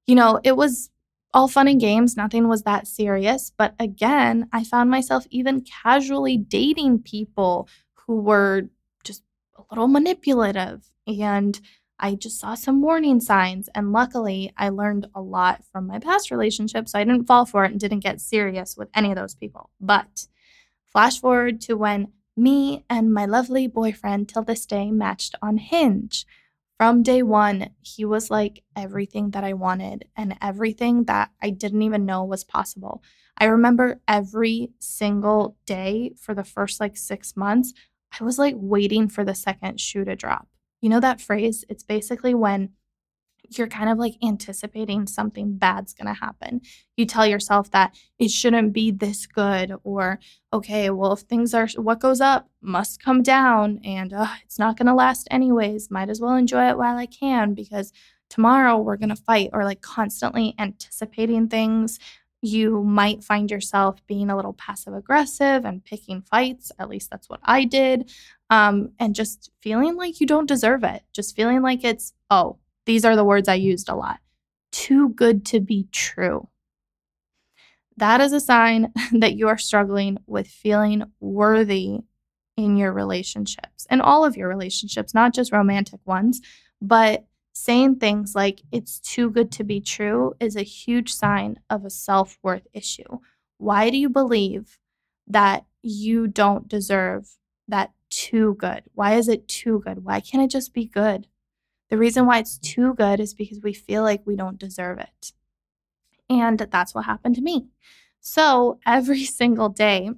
you 0.05 0.15
know, 0.15 0.39
it 0.43 0.55
was 0.55 0.89
all 1.33 1.47
fun 1.47 1.67
and 1.67 1.79
games. 1.79 2.17
Nothing 2.17 2.47
was 2.47 2.63
that 2.63 2.87
serious. 2.87 3.51
But 3.57 3.73
again, 3.79 4.49
I 4.51 4.63
found 4.63 4.89
myself 4.89 5.25
even 5.29 5.61
casually 5.61 6.37
dating 6.37 6.99
people 6.99 7.67
who 7.93 8.19
were 8.21 8.63
a 9.69 9.73
little 9.73 9.87
manipulative. 9.87 10.89
And 11.07 11.59
I 11.99 12.15
just 12.15 12.39
saw 12.39 12.55
some 12.55 12.81
warning 12.81 13.19
signs. 13.19 13.69
And 13.75 13.91
luckily, 13.91 14.51
I 14.57 14.69
learned 14.69 15.07
a 15.13 15.21
lot 15.21 15.63
from 15.71 15.87
my 15.87 15.99
past 15.99 16.31
relationships. 16.31 16.91
So 16.91 16.99
I 16.99 17.03
didn't 17.03 17.27
fall 17.27 17.45
for 17.45 17.63
it 17.65 17.71
and 17.71 17.79
didn't 17.79 17.99
get 17.99 18.21
serious 18.21 18.75
with 18.75 18.89
any 18.95 19.11
of 19.11 19.17
those 19.17 19.35
people. 19.35 19.69
But 19.79 20.27
flash 20.91 21.19
forward 21.19 21.61
to 21.61 21.75
when 21.75 22.11
me 22.35 22.85
and 22.89 23.13
my 23.13 23.25
lovely 23.25 23.67
boyfriend 23.67 24.29
till 24.29 24.43
this 24.43 24.65
day 24.65 24.89
matched 24.91 25.35
on 25.41 25.57
Hinge. 25.57 26.25
From 26.77 27.03
day 27.03 27.21
one, 27.21 27.69
he 27.81 28.05
was 28.05 28.31
like 28.31 28.63
everything 28.75 29.31
that 29.31 29.43
I 29.43 29.53
wanted 29.53 30.05
and 30.17 30.35
everything 30.41 31.03
that 31.03 31.29
I 31.41 31.51
didn't 31.51 31.83
even 31.83 32.07
know 32.07 32.23
was 32.23 32.43
possible. 32.43 33.03
I 33.37 33.45
remember 33.45 34.01
every 34.07 34.71
single 34.79 35.55
day 35.65 36.13
for 36.19 36.33
the 36.33 36.43
first 36.43 36.79
like 36.79 36.97
six 36.97 37.37
months, 37.37 37.73
I 38.19 38.23
was 38.23 38.37
like 38.37 38.55
waiting 38.57 39.07
for 39.07 39.23
the 39.23 39.35
second 39.35 39.79
shoe 39.79 40.03
to 40.05 40.15
drop. 40.15 40.47
You 40.81 40.89
know 40.89 40.99
that 40.99 41.21
phrase? 41.21 41.63
It's 41.69 41.83
basically 41.83 42.33
when 42.33 42.71
you're 43.57 43.67
kind 43.67 43.89
of 43.89 43.97
like 43.97 44.15
anticipating 44.23 45.07
something 45.07 45.57
bad's 45.57 45.93
going 45.93 46.07
to 46.07 46.19
happen. 46.19 46.61
You 46.95 47.05
tell 47.05 47.25
yourself 47.25 47.71
that 47.71 47.95
it 48.17 48.31
shouldn't 48.31 48.73
be 48.73 48.91
this 48.91 49.25
good, 49.25 49.73
or 49.83 50.19
okay, 50.53 50.89
well, 50.89 51.13
if 51.13 51.21
things 51.21 51.53
are 51.53 51.67
what 51.75 51.99
goes 51.99 52.21
up 52.21 52.49
must 52.61 53.03
come 53.03 53.23
down, 53.23 53.79
and 53.83 54.13
uh, 54.13 54.27
it's 54.45 54.59
not 54.59 54.77
going 54.77 54.87
to 54.87 54.93
last 54.93 55.27
anyways. 55.31 55.91
Might 55.91 56.09
as 56.09 56.21
well 56.21 56.35
enjoy 56.35 56.69
it 56.69 56.77
while 56.77 56.97
I 56.97 57.05
can 57.05 57.53
because 57.53 57.91
tomorrow 58.29 58.77
we're 58.77 58.97
going 58.97 59.09
to 59.09 59.15
fight, 59.15 59.49
or 59.53 59.65
like 59.65 59.81
constantly 59.81 60.55
anticipating 60.57 61.47
things. 61.47 61.99
You 62.41 62.83
might 62.83 63.23
find 63.23 63.51
yourself 63.51 64.05
being 64.07 64.29
a 64.29 64.35
little 64.35 64.53
passive 64.53 64.93
aggressive 64.93 65.63
and 65.63 65.83
picking 65.83 66.21
fights. 66.21 66.71
At 66.79 66.89
least 66.89 67.09
that's 67.09 67.29
what 67.29 67.39
I 67.43 67.65
did. 67.65 68.11
Um, 68.49 68.91
and 68.99 69.15
just 69.15 69.51
feeling 69.61 69.95
like 69.95 70.19
you 70.19 70.27
don't 70.27 70.47
deserve 70.47 70.83
it. 70.83 71.03
Just 71.13 71.35
feeling 71.35 71.61
like 71.61 71.83
it's, 71.83 72.13
oh, 72.29 72.57
these 72.85 73.05
are 73.05 73.15
the 73.15 73.23
words 73.23 73.47
I 73.47 73.55
used 73.55 73.89
a 73.89 73.95
lot. 73.95 74.19
Too 74.71 75.09
good 75.09 75.45
to 75.47 75.59
be 75.59 75.87
true. 75.91 76.47
That 77.97 78.21
is 78.21 78.33
a 78.33 78.39
sign 78.39 78.91
that 79.11 79.35
you 79.35 79.47
are 79.47 79.57
struggling 79.57 80.17
with 80.25 80.47
feeling 80.47 81.03
worthy 81.19 81.99
in 82.57 82.77
your 82.77 82.91
relationships 82.91 83.87
and 83.89 84.01
all 84.01 84.25
of 84.25 84.35
your 84.35 84.49
relationships, 84.49 85.13
not 85.13 85.33
just 85.33 85.51
romantic 85.51 85.99
ones, 86.05 86.41
but 86.81 87.25
saying 87.53 87.97
things 87.97 88.35
like 88.35 88.61
it's 88.71 88.99
too 88.99 89.29
good 89.29 89.51
to 89.53 89.63
be 89.63 89.81
true 89.81 90.33
is 90.39 90.55
a 90.55 90.63
huge 90.63 91.13
sign 91.13 91.59
of 91.69 91.85
a 91.85 91.89
self 91.89 92.37
worth 92.43 92.67
issue. 92.73 93.19
Why 93.57 93.89
do 93.89 93.97
you 93.97 94.09
believe 94.09 94.79
that 95.27 95.65
you 95.81 96.27
don't 96.27 96.67
deserve 96.67 97.37
that 97.67 97.91
too 98.09 98.55
good? 98.59 98.83
Why 98.93 99.15
is 99.15 99.27
it 99.27 99.47
too 99.47 99.81
good? 99.85 100.03
Why 100.03 100.19
can't 100.19 100.43
it 100.43 100.49
just 100.51 100.73
be 100.73 100.85
good? 100.85 101.27
The 101.89 101.97
reason 101.97 102.25
why 102.25 102.39
it's 102.39 102.57
too 102.57 102.93
good 102.93 103.19
is 103.19 103.33
because 103.33 103.61
we 103.61 103.73
feel 103.73 104.03
like 104.03 104.21
we 104.25 104.35
don't 104.37 104.57
deserve 104.57 104.99
it. 104.99 105.33
And 106.29 106.57
that's 106.59 106.95
what 106.95 107.05
happened 107.05 107.35
to 107.35 107.41
me. 107.41 107.67
So 108.21 108.79
every 108.85 109.25
single 109.25 109.69
day 109.69 110.09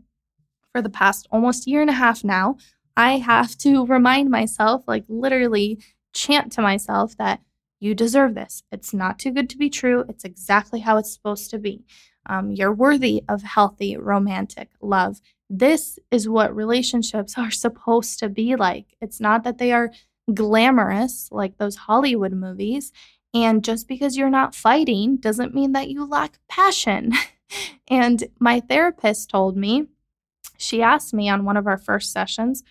for 0.72 0.82
the 0.82 0.89
past 0.89 1.28
almost 1.32 1.67
year 1.67 1.82
and 1.82 1.89
a 1.89 1.93
half 1.93 2.24
now, 2.24 2.58
I 2.96 3.17
have 3.17 3.58
to 3.60 3.86
remind 3.88 4.30
myself, 4.30 4.84
like 4.88 5.06
literally 5.08 5.80
chant 6.13 6.52
to 6.54 6.62
myself, 6.62 7.17
that 7.17 7.41
you 7.80 7.93
deserve 7.93 8.34
this. 8.34 8.63
It's 8.71 8.93
not 8.93 9.19
too 9.19 9.32
good 9.32 9.49
to 9.49 9.58
be 9.58 9.69
true. 9.69 10.06
It's 10.08 10.23
exactly 10.23 10.80
how 10.80 10.97
it's 10.97 11.13
supposed 11.13 11.49
to 11.52 11.60
be. 11.60 11.84
Um, 12.26 12.52
you're 12.52 12.73
worthy 12.73 13.23
of 13.28 13.43
healthy, 13.43 13.97
romantic 13.97 14.69
love. 14.82 15.19
This 15.49 15.99
is 16.10 16.30
what 16.30 16.56
relationships 16.56 17.36
are 17.38 17.52
supposed 17.52 18.19
to 18.19 18.30
be 18.30 18.56
like. 18.56 18.95
It's 19.02 19.19
not 19.19 19.43
that 19.43 19.58
they 19.58 19.71
are 19.71 19.91
glamorous 20.34 21.28
like 21.32 21.58
those 21.58 21.76
Hollywood 21.76 22.32
movies. 22.32 22.93
And 23.34 23.63
just 23.63 23.88
because 23.88 24.15
you're 24.15 24.30
not 24.30 24.56
fighting 24.56 25.17
doesn't 25.17 25.56
mean 25.56 25.73
that 25.73 25.89
you 25.89 26.06
lack 26.06 26.39
passion. 26.47 27.13
and 27.88 28.23
my 28.39 28.60
therapist 28.60 29.30
told 29.30 29.58
me, 29.58 29.88
she 30.58 30.82
asked 30.82 31.13
me 31.13 31.30
on 31.30 31.45
one 31.45 31.58
of 31.58 31.67
our 31.67 31.78
first 31.78 32.12
sessions, 32.12 32.63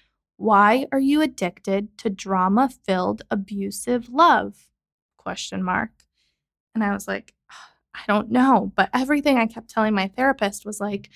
why 0.42 0.86
are 0.90 1.00
you 1.00 1.20
addicted 1.22 1.96
to 1.98 2.10
drama-filled 2.10 3.22
abusive 3.30 4.08
love? 4.08 4.68
question 5.16 5.62
mark. 5.62 5.90
And 6.74 6.82
I 6.82 6.92
was 6.92 7.06
like, 7.06 7.32
I 7.94 8.00
don't 8.08 8.30
know, 8.30 8.72
but 8.74 8.90
everything 8.92 9.38
I 9.38 9.46
kept 9.46 9.70
telling 9.70 9.94
my 9.94 10.08
therapist 10.08 10.66
was 10.66 10.80
like, 10.80 11.10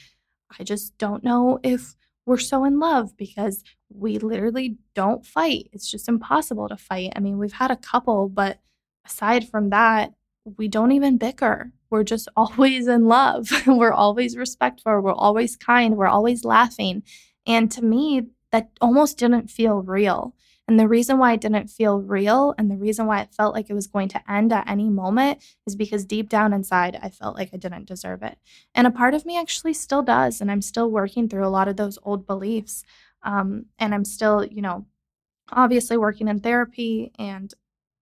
I 0.58 0.62
just 0.62 0.96
don't 0.98 1.24
know 1.24 1.58
if 1.64 1.96
we're 2.24 2.38
so 2.38 2.64
in 2.64 2.78
love 2.78 3.16
because 3.16 3.64
we 3.88 4.18
literally 4.18 4.76
don't 4.94 5.26
fight. 5.26 5.70
It's 5.72 5.90
just 5.90 6.08
impossible 6.08 6.68
to 6.68 6.76
fight. 6.76 7.12
I 7.16 7.20
mean, 7.20 7.38
we've 7.38 7.52
had 7.52 7.70
a 7.70 7.76
couple, 7.76 8.28
but 8.28 8.60
aside 9.04 9.48
from 9.48 9.70
that, 9.70 10.12
we 10.56 10.68
don't 10.68 10.92
even 10.92 11.18
bicker. 11.18 11.72
We're 11.90 12.04
just 12.04 12.28
always 12.36 12.86
in 12.86 13.06
love. 13.06 13.48
we're 13.66 13.92
always 13.92 14.36
respectful. 14.36 15.00
We're 15.00 15.12
always 15.12 15.56
kind. 15.56 15.96
We're 15.96 16.06
always 16.06 16.44
laughing. 16.44 17.02
And 17.46 17.70
to 17.72 17.82
me, 17.82 18.22
that 18.56 18.70
almost 18.80 19.18
didn't 19.18 19.50
feel 19.50 19.82
real. 19.82 20.34
And 20.66 20.80
the 20.80 20.88
reason 20.88 21.18
why 21.18 21.34
it 21.34 21.40
didn't 21.40 21.68
feel 21.68 22.00
real 22.00 22.54
and 22.58 22.70
the 22.70 22.76
reason 22.76 23.06
why 23.06 23.20
it 23.20 23.34
felt 23.34 23.54
like 23.54 23.70
it 23.70 23.74
was 23.74 23.86
going 23.86 24.08
to 24.08 24.32
end 24.32 24.52
at 24.52 24.68
any 24.68 24.88
moment 24.88 25.44
is 25.66 25.76
because 25.76 26.04
deep 26.04 26.28
down 26.28 26.52
inside, 26.52 26.98
I 27.00 27.10
felt 27.10 27.36
like 27.36 27.50
I 27.52 27.56
didn't 27.56 27.86
deserve 27.86 28.22
it. 28.22 28.38
And 28.74 28.86
a 28.86 28.90
part 28.90 29.14
of 29.14 29.26
me 29.26 29.38
actually 29.38 29.74
still 29.74 30.02
does. 30.02 30.40
And 30.40 30.50
I'm 30.50 30.62
still 30.62 30.90
working 30.90 31.28
through 31.28 31.46
a 31.46 31.48
lot 31.48 31.68
of 31.68 31.76
those 31.76 31.98
old 32.02 32.26
beliefs. 32.26 32.82
Um, 33.22 33.66
and 33.78 33.94
I'm 33.94 34.04
still, 34.04 34.44
you 34.44 34.62
know, 34.62 34.86
obviously 35.52 35.96
working 35.96 36.26
in 36.26 36.40
therapy 36.40 37.12
and 37.18 37.52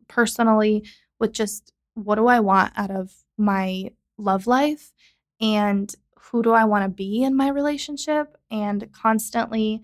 personally 0.09 0.85
with 1.19 1.33
just 1.33 1.73
what 1.95 2.15
do 2.15 2.29
I 2.29 2.41
want 2.41 2.73
out 2.77 2.91
of 2.91 3.13
my 3.37 3.91
love 4.17 4.47
life 4.47 4.93
and 5.41 5.95
who 6.17 6.43
do 6.43 6.53
I 6.53 6.65
want 6.65 6.85
to 6.85 6.89
be 6.89 7.23
in 7.23 7.37
my 7.37 7.49
relationship 7.49 8.39
and 8.51 8.91
constantly 8.93 9.83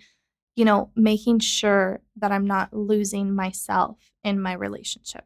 you 0.60 0.66
know, 0.66 0.90
making 0.94 1.38
sure 1.38 2.02
that 2.16 2.30
I'm 2.30 2.46
not 2.46 2.74
losing 2.74 3.34
myself 3.34 3.96
in 4.22 4.38
my 4.38 4.52
relationship. 4.52 5.24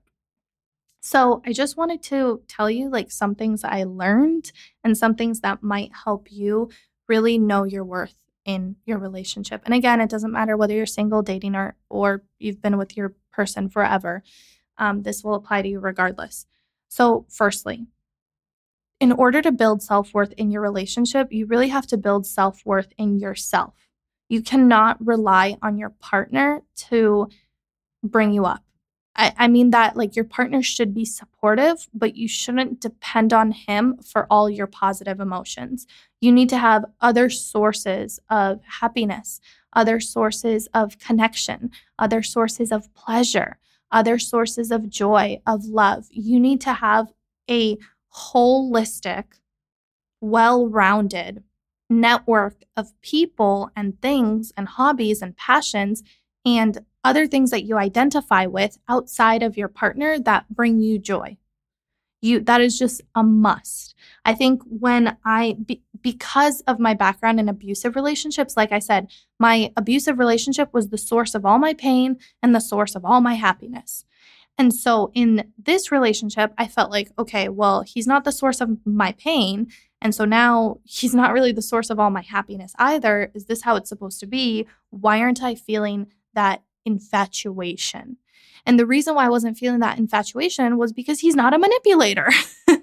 So, 1.01 1.43
I 1.45 1.53
just 1.53 1.77
wanted 1.77 2.05
to 2.05 2.43
tell 2.47 2.71
you 2.71 2.89
like 2.89 3.11
some 3.11 3.35
things 3.35 3.65
I 3.65 3.83
learned 3.83 4.53
and 4.85 4.97
some 4.97 5.17
things 5.17 5.41
that 5.41 5.61
might 5.61 5.91
help 6.05 6.31
you 6.31 6.71
really 7.09 7.37
know 7.37 7.65
your 7.65 7.83
worth 7.83 8.15
in 8.45 8.77
your 8.87 8.99
relationship. 8.99 9.63
And 9.65 9.75
again, 9.75 10.01
it 10.01 10.09
doesn't 10.09 10.31
matter 10.31 10.57
whether 10.57 10.73
you're 10.73 10.87
single, 10.87 11.21
dating, 11.21 11.57
or 11.57 11.75
or 11.91 12.23
you've 12.39 12.63
been 12.63 12.79
with 12.79 12.97
your 12.97 13.17
person 13.33 13.69
forever. 13.69 14.23
Um, 14.79 15.03
this 15.03 15.25
will 15.25 15.35
apply 15.35 15.63
to 15.63 15.69
you 15.69 15.81
regardless. 15.81 16.47
So, 16.87 17.27
firstly, 17.29 17.89
in 19.01 19.11
order 19.11 19.43
to 19.43 19.51
build 19.51 19.83
self 19.83 20.15
worth 20.15 20.31
in 20.35 20.53
your 20.53 20.63
relationship, 20.63 21.33
you 21.33 21.47
really 21.47 21.71
have 21.71 21.89
to 21.89 21.97
build 21.97 22.25
self 22.25 22.65
worth 22.65 22.93
in 22.97 23.19
yourself. 23.19 23.84
You 24.29 24.43
cannot 24.43 25.05
rely 25.05 25.57
on 25.63 25.79
your 25.79 25.91
partner 25.91 26.63
to 26.89 27.29
bring 28.03 28.33
you 28.33 28.45
up. 28.45 28.63
I, 29.17 29.33
I 29.37 29.49
mean 29.49 29.71
that 29.71 29.97
like 29.97 30.17
your 30.17 30.25
partner 30.25 30.63
should 30.63 30.95
be 30.95 31.05
supportive, 31.05 31.89
but 31.95 32.17
you 32.17 32.27
shouldn't 32.27 32.81
depend 32.81 33.33
on 33.33 33.53
him 33.53 33.99
for 33.99 34.27
all 34.31 34.51
your 34.51 34.67
positive 34.67 35.21
emotions. 35.21 35.87
You 36.21 36.33
need 36.33 36.49
to 36.51 36.59
have 36.59 36.85
other 37.01 37.31
sources 37.31 38.19
of 38.29 38.61
happiness, 38.81 39.41
other 39.73 40.01
sources 40.01 40.69
of 40.75 40.99
connection, 40.99 41.71
other 41.99 42.23
sources 42.23 42.73
of 42.73 42.93
pleasure, 42.95 43.59
other 43.91 44.19
sources 44.19 44.71
of 44.71 44.89
joy, 44.89 45.41
of 45.47 45.65
love. 45.67 46.07
You 46.11 46.41
need 46.41 46.61
to 46.63 46.73
have 46.73 47.13
a 47.49 47.79
holistic 48.13 49.25
well 50.21 50.67
rounded 50.67 51.43
network 51.91 52.65
of 52.77 52.99
people 53.03 53.71
and 53.77 54.01
things 54.01 54.53
and 54.57 54.69
hobbies 54.69 55.23
and 55.23 55.37
passions 55.37 56.03
and 56.45 56.79
other 57.03 57.27
things 57.27 57.51
that 57.51 57.65
you 57.65 57.77
identify 57.77 58.47
with 58.47 58.79
outside 58.89 59.43
of 59.43 59.57
your 59.57 59.69
partner 59.69 60.19
that 60.19 60.47
bring 60.49 60.81
you 60.81 60.99
joy. 60.99 61.37
You 62.23 62.41
that 62.41 62.63
is 62.63 62.79
just 62.79 63.03
a 63.15 63.23
must. 63.23 63.95
I 64.25 64.33
think 64.33 64.63
when 64.65 65.19
I 65.27 65.57
be, 65.63 65.83
because 66.01 66.63
of 66.63 66.79
my 66.79 66.95
background 66.95 67.39
in 67.39 67.51
abusive 67.51 67.97
relationships, 67.97 68.57
like 68.57 68.73
I 68.73 68.79
said, 68.79 69.11
my 69.39 69.71
abusive 69.77 70.19
relationship 70.19 70.73
was 70.73 70.89
the 70.89 70.97
source 70.97 71.35
of 71.35 71.45
all 71.45 71.59
my 71.59 71.75
pain 71.75 72.17
and 72.43 72.55
the 72.55 72.61
source 72.61 72.95
of 72.95 73.05
all 73.05 73.21
my 73.21 73.35
happiness. 73.35 74.07
And 74.57 74.73
so 74.73 75.11
in 75.15 75.53
this 75.59 75.91
relationship, 75.91 76.55
I 76.57 76.67
felt 76.67 76.91
like, 76.91 77.11
okay, 77.19 77.49
well, 77.49 77.83
he's 77.83 78.07
not 78.07 78.25
the 78.25 78.33
source 78.33 78.61
of 78.61 78.79
my 78.87 79.13
pain. 79.13 79.67
And 80.05 80.15
so 80.15 80.27
now 80.27 80.81
he's 80.85 81.15
not 81.15 81.33
really 81.33 81.51
the 81.51 81.63
source 81.63 81.89
of 81.89 81.99
all 81.99 82.11
my 82.11 82.21
happiness 82.21 82.75
either. 82.79 83.31
Is 83.35 83.47
this 83.47 83.63
how 83.63 83.75
it's 83.77 83.89
supposed 83.89 84.21
to 84.21 84.27
be? 84.27 84.67
Why 84.91 85.19
aren't 85.21 85.43
I 85.43 85.55
feeling 85.55 86.09
that 86.35 86.63
infatuation? 86.85 88.19
And 88.67 88.79
the 88.79 88.87
reason 88.87 89.15
why 89.15 89.25
I 89.25 89.31
wasn't 89.31 89.57
feeling 89.57 89.81
that 89.81 89.99
infatuation 89.99 90.77
was 90.77 90.93
because 90.93 91.21
he's 91.21 91.35
not 91.35 91.55
a 91.55 91.59
manipulator. 91.59 92.29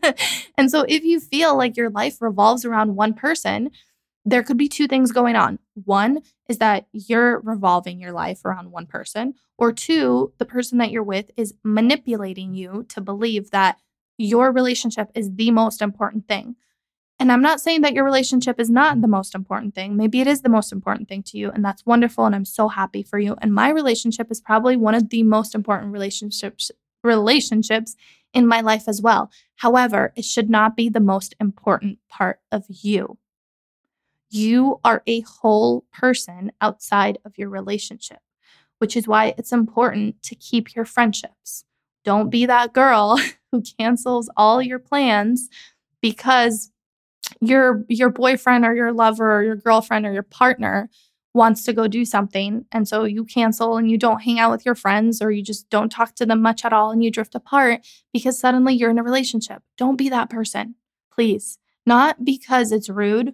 and 0.58 0.72
so 0.72 0.84
if 0.90 1.04
you 1.04 1.20
feel 1.20 1.56
like 1.56 1.78
your 1.78 1.92
life 1.92 2.22
revolves 2.22 2.66
around 2.66 2.96
one 2.96 3.14
person, 3.14 3.70
there 4.26 4.44
could 4.44 4.58
be 4.58 4.68
two 4.68 4.88
things 4.88 5.12
going 5.12 5.36
on. 5.36 5.60
One 5.86 6.22
is 6.50 6.58
that 6.58 6.88
you're 6.92 7.40
revolving 7.42 8.00
your 8.00 8.12
life 8.12 8.44
around 8.46 8.72
one 8.72 8.86
person, 8.88 9.36
or 9.58 9.72
two, 9.72 10.34
the 10.40 10.46
person 10.46 10.80
that 10.80 10.92
you're 10.92 11.04
with 11.04 11.30
is 11.38 11.54
manipulating 11.64 12.54
you 12.54 12.86
to 12.90 13.02
believe 13.02 13.52
that 13.52 13.78
your 14.18 14.52
relationship 14.52 15.10
is 15.16 15.36
the 15.36 15.52
most 15.52 15.82
important 15.82 16.28
thing. 16.28 16.56
And 17.22 17.32
I'm 17.32 17.44
not 17.44 17.62
saying 17.62 17.82
that 17.82 17.94
your 17.94 18.04
relationship 18.04 18.60
is 18.60 18.72
not 18.72 19.00
the 19.00 19.08
most 19.08 19.36
important 19.36 19.76
thing. 19.76 19.96
Maybe 19.96 20.22
it 20.22 20.28
is 20.28 20.42
the 20.42 20.50
most 20.50 20.72
important 20.72 21.08
thing 21.08 21.22
to 21.28 21.38
you, 21.38 21.52
and 21.52 21.64
that's 21.64 21.86
wonderful. 21.86 22.26
And 22.26 22.34
I'm 22.34 22.46
so 22.46 22.68
happy 22.68 23.04
for 23.04 23.20
you. 23.20 23.36
And 23.44 23.54
my 23.54 23.70
relationship 23.70 24.32
is 24.32 24.42
probably 24.42 24.76
one 24.76 24.96
of 24.96 25.10
the 25.10 25.22
most 25.22 25.54
important 25.54 25.94
relationships 25.94 26.72
relationships 27.04 27.96
in 28.34 28.48
my 28.48 28.62
life 28.62 28.86
as 28.88 29.04
well. 29.04 29.30
However, 29.58 30.12
it 30.16 30.26
should 30.26 30.50
not 30.50 30.76
be 30.76 30.90
the 30.90 31.00
most 31.00 31.36
important 31.40 32.00
part 32.10 32.40
of 32.52 32.66
you. 32.68 33.20
You 34.32 34.80
are 34.84 35.04
a 35.06 35.22
whole 35.22 35.86
person 35.94 36.52
outside 36.60 37.20
of 37.24 37.38
your 37.38 37.50
relationship, 37.50 38.22
which 38.80 38.98
is 38.98 39.08
why 39.08 39.36
it's 39.38 39.52
important 39.52 40.24
to 40.24 40.34
keep 40.34 40.76
your 40.76 40.86
friendships. 40.86 41.66
Don't 42.04 42.32
be 42.32 42.48
that 42.48 42.74
girl 42.74 43.20
who 43.52 43.62
cancels 43.78 44.28
all 44.36 44.60
your 44.60 44.80
plans 44.80 45.50
because 46.02 46.72
your 47.42 47.84
your 47.90 48.10
boyfriend 48.10 48.66
or 48.66 48.76
your 48.76 48.94
lover 48.94 49.32
or 49.32 49.44
your 49.44 49.56
girlfriend 49.56 50.06
or 50.06 50.14
your 50.14 50.24
partner 50.24 50.90
wants 51.34 51.64
to 51.64 51.74
go 51.74 51.88
do 51.88 52.04
something 52.04 52.66
and 52.72 52.88
so 52.88 53.04
you 53.06 53.24
cancel 53.24 53.78
and 53.78 53.90
you 53.90 53.98
don't 53.98 54.22
hang 54.22 54.38
out 54.38 54.52
with 54.52 54.66
your 54.66 54.76
friends 54.76 55.22
or 55.22 55.32
you 55.32 55.42
just 55.42 55.70
don't 55.70 55.90
talk 55.90 56.14
to 56.16 56.26
them 56.26 56.42
much 56.42 56.66
at 56.66 56.74
all 56.74 56.92
and 56.92 57.04
you 57.04 57.10
drift 57.10 57.36
apart 57.36 57.82
because 58.14 58.38
suddenly 58.38 58.74
you're 58.74 58.90
in 58.90 59.00
a 59.00 59.04
relationship. 59.04 59.64
Don't 59.78 59.96
be 59.96 60.10
that 60.10 60.30
person. 60.30 60.76
Please. 61.14 61.58
Not 61.86 62.24
because 62.24 62.72
it's 62.72 62.90
rude, 62.90 63.34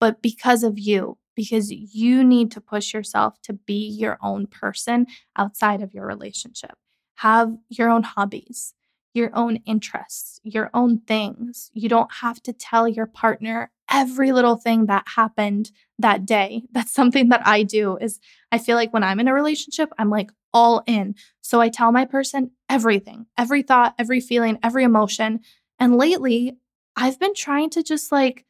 but 0.00 0.20
because 0.20 0.62
of 0.62 0.78
you, 0.78 1.16
because 1.34 1.70
you 1.70 2.24
need 2.24 2.50
to 2.50 2.60
push 2.60 2.92
yourself 2.92 3.40
to 3.42 3.52
be 3.52 3.88
your 3.88 4.18
own 4.20 4.46
person 4.46 5.06
outside 5.36 5.80
of 5.80 5.94
your 5.94 6.06
relationship. 6.06 6.76
Have 7.16 7.56
your 7.68 7.88
own 7.88 8.02
hobbies, 8.02 8.74
your 9.14 9.30
own 9.34 9.56
interests, 9.66 10.40
your 10.42 10.70
own 10.74 11.00
things. 11.00 11.70
You 11.74 11.88
don't 11.88 12.12
have 12.12 12.42
to 12.44 12.52
tell 12.52 12.86
your 12.86 13.06
partner 13.06 13.70
every 13.90 14.32
little 14.32 14.56
thing 14.56 14.86
that 14.86 15.06
happened 15.08 15.70
that 15.98 16.26
day. 16.26 16.62
That's 16.72 16.92
something 16.92 17.28
that 17.30 17.46
I 17.46 17.62
do 17.62 17.96
is 17.96 18.20
I 18.52 18.58
feel 18.58 18.76
like 18.76 18.92
when 18.92 19.02
I'm 19.02 19.20
in 19.20 19.28
a 19.28 19.34
relationship, 19.34 19.90
I'm 19.98 20.10
like 20.10 20.30
all 20.52 20.82
in. 20.86 21.14
So 21.40 21.60
I 21.60 21.68
tell 21.68 21.92
my 21.92 22.04
person 22.04 22.50
everything, 22.68 23.26
every 23.36 23.62
thought, 23.62 23.94
every 23.98 24.20
feeling, 24.20 24.58
every 24.62 24.84
emotion. 24.84 25.40
And 25.78 25.96
lately, 25.96 26.56
I've 26.96 27.18
been 27.18 27.34
trying 27.34 27.70
to 27.70 27.82
just 27.82 28.10
like 28.10 28.44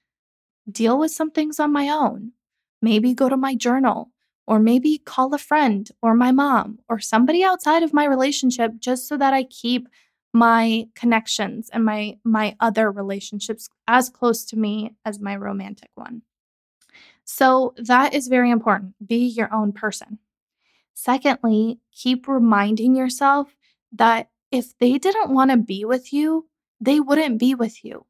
deal 0.71 0.99
with 0.99 1.11
some 1.11 1.31
things 1.31 1.61
on 1.61 1.73
my 1.73 1.89
own. 1.89 2.33
Maybe 2.81 3.13
go 3.15 3.29
to 3.29 3.37
my 3.37 3.55
journal, 3.57 4.13
or 4.49 4.59
maybe 4.59 4.97
call 4.97 5.35
a 5.35 5.39
friend 5.39 5.91
or 6.01 6.15
my 6.15 6.33
mom 6.33 6.79
or 6.89 6.99
somebody 6.99 7.45
outside 7.45 7.83
of 7.83 7.93
my 7.93 8.07
relationship 8.07 8.73
just 8.79 9.07
so 9.07 9.15
that 9.19 9.35
I 9.35 9.43
keep 9.45 9.87
my 10.33 10.87
connections 10.95 11.71
and 11.73 11.85
my 11.85 12.19
my 12.25 12.57
other 12.61 12.91
relationships 12.91 13.69
as 13.87 14.09
close 14.09 14.45
to 14.47 14.57
me 14.57 14.95
as 15.05 15.21
my 15.21 15.37
romantic 15.37 15.91
one. 15.95 16.23
So 17.25 17.75
that 17.77 18.15
is 18.15 18.29
very 18.29 18.51
important. 18.51 18.95
Be 19.07 19.27
your 19.27 19.53
own 19.53 19.73
person. 19.73 20.19
Secondly, 20.95 21.79
keep 21.93 22.27
reminding 22.27 22.97
yourself 22.97 23.55
that 23.93 24.31
if 24.51 24.77
they 24.79 24.99
didn't 24.99 25.33
want 25.33 25.51
to 25.51 25.57
be 25.57 25.85
with 25.85 26.13
you, 26.13 26.49
they 26.81 27.01
wouldn't 27.01 27.39
be 27.39 27.55
with 27.55 27.85
you. 27.85 28.07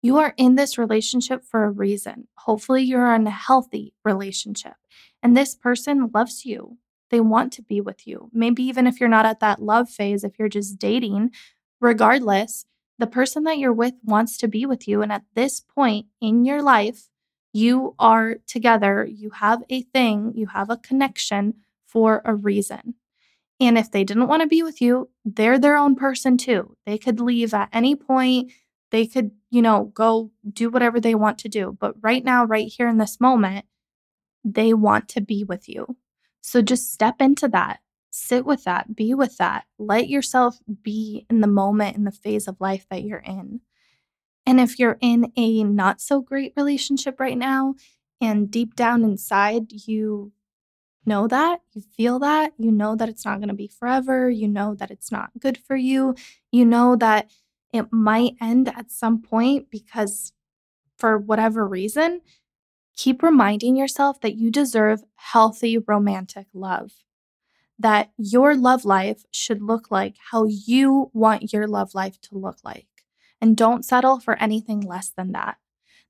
You 0.00 0.18
are 0.18 0.34
in 0.36 0.56
this 0.56 0.78
relationship 0.78 1.44
for 1.44 1.64
a 1.64 1.70
reason. 1.70 2.26
Hopefully, 2.36 2.82
you're 2.82 3.14
in 3.14 3.26
a 3.26 3.30
healthy 3.30 3.94
relationship, 4.04 4.74
and 5.22 5.36
this 5.36 5.54
person 5.54 6.10
loves 6.12 6.44
you. 6.44 6.78
They 7.10 7.20
want 7.20 7.52
to 7.54 7.62
be 7.62 7.80
with 7.80 8.06
you. 8.06 8.30
Maybe 8.32 8.64
even 8.64 8.86
if 8.86 8.98
you're 8.98 9.08
not 9.08 9.26
at 9.26 9.40
that 9.40 9.62
love 9.62 9.88
phase, 9.88 10.24
if 10.24 10.38
you're 10.38 10.48
just 10.48 10.78
dating, 10.78 11.30
regardless, 11.82 12.64
the 12.98 13.06
person 13.06 13.44
that 13.44 13.58
you're 13.58 13.72
with 13.72 13.94
wants 14.04 14.38
to 14.38 14.48
be 14.48 14.64
with 14.64 14.86
you. 14.88 15.02
And 15.02 15.12
at 15.12 15.24
this 15.34 15.60
point 15.60 16.06
in 16.20 16.44
your 16.44 16.62
life, 16.62 17.08
you 17.52 17.94
are 17.98 18.36
together, 18.46 19.04
you 19.04 19.30
have 19.30 19.62
a 19.68 19.82
thing, 19.82 20.32
you 20.34 20.46
have 20.46 20.70
a 20.70 20.78
connection 20.78 21.54
for 21.86 22.22
a 22.24 22.34
reason. 22.34 22.94
And 23.60 23.76
if 23.76 23.90
they 23.90 24.04
didn't 24.04 24.28
want 24.28 24.42
to 24.42 24.48
be 24.48 24.62
with 24.62 24.80
you, 24.80 25.10
they're 25.24 25.58
their 25.58 25.76
own 25.76 25.94
person 25.94 26.38
too. 26.38 26.76
They 26.86 26.96
could 26.96 27.20
leave 27.20 27.52
at 27.52 27.68
any 27.72 27.94
point. 27.94 28.52
They 28.90 29.06
could, 29.06 29.32
you 29.50 29.62
know, 29.62 29.90
go 29.94 30.30
do 30.50 30.70
whatever 30.70 31.00
they 31.00 31.14
want 31.14 31.38
to 31.38 31.48
do. 31.48 31.76
But 31.78 31.94
right 32.00 32.24
now, 32.24 32.44
right 32.44 32.66
here 32.66 32.88
in 32.88 32.98
this 32.98 33.20
moment, 33.20 33.66
they 34.44 34.74
want 34.74 35.08
to 35.10 35.20
be 35.20 35.44
with 35.44 35.68
you. 35.68 35.96
So 36.40 36.62
just 36.62 36.92
step 36.92 37.20
into 37.20 37.48
that 37.48 37.80
sit 38.12 38.44
with 38.44 38.64
that, 38.64 38.94
be 38.94 39.14
with 39.14 39.38
that, 39.38 39.64
let 39.78 40.08
yourself 40.08 40.58
be 40.82 41.26
in 41.30 41.40
the 41.40 41.46
moment, 41.46 41.96
in 41.96 42.04
the 42.04 42.12
phase 42.12 42.46
of 42.46 42.60
life 42.60 42.86
that 42.90 43.02
you're 43.02 43.18
in. 43.18 43.60
And 44.44 44.60
if 44.60 44.78
you're 44.78 44.98
in 45.00 45.32
a 45.36 45.64
not 45.64 46.00
so 46.00 46.20
great 46.20 46.52
relationship 46.56 47.18
right 47.18 47.38
now, 47.38 47.74
and 48.20 48.50
deep 48.50 48.76
down 48.76 49.02
inside, 49.02 49.72
you 49.72 50.32
know 51.06 51.26
that, 51.26 51.62
you 51.72 51.80
feel 51.80 52.18
that, 52.18 52.52
you 52.58 52.70
know 52.70 52.94
that 52.94 53.08
it's 53.08 53.24
not 53.24 53.38
going 53.38 53.48
to 53.48 53.54
be 53.54 53.66
forever, 53.66 54.28
you 54.28 54.46
know 54.46 54.74
that 54.74 54.90
it's 54.90 55.10
not 55.10 55.30
good 55.40 55.56
for 55.56 55.74
you, 55.74 56.14
you 56.50 56.64
know 56.64 56.94
that 56.96 57.30
it 57.72 57.92
might 57.92 58.34
end 58.40 58.68
at 58.68 58.90
some 58.90 59.22
point 59.22 59.70
because 59.70 60.32
for 60.98 61.16
whatever 61.16 61.66
reason, 61.66 62.20
keep 62.94 63.22
reminding 63.22 63.74
yourself 63.74 64.20
that 64.20 64.36
you 64.36 64.50
deserve 64.50 65.02
healthy 65.14 65.78
romantic 65.78 66.46
love 66.52 66.92
that 67.82 68.10
your 68.16 68.54
love 68.56 68.84
life 68.84 69.24
should 69.30 69.60
look 69.60 69.90
like 69.90 70.16
how 70.30 70.44
you 70.44 71.10
want 71.12 71.52
your 71.52 71.66
love 71.66 71.94
life 71.94 72.20
to 72.22 72.38
look 72.38 72.58
like. 72.64 72.86
And 73.40 73.56
don't 73.56 73.84
settle 73.84 74.20
for 74.20 74.40
anything 74.40 74.80
less 74.80 75.10
than 75.10 75.32
that. 75.32 75.56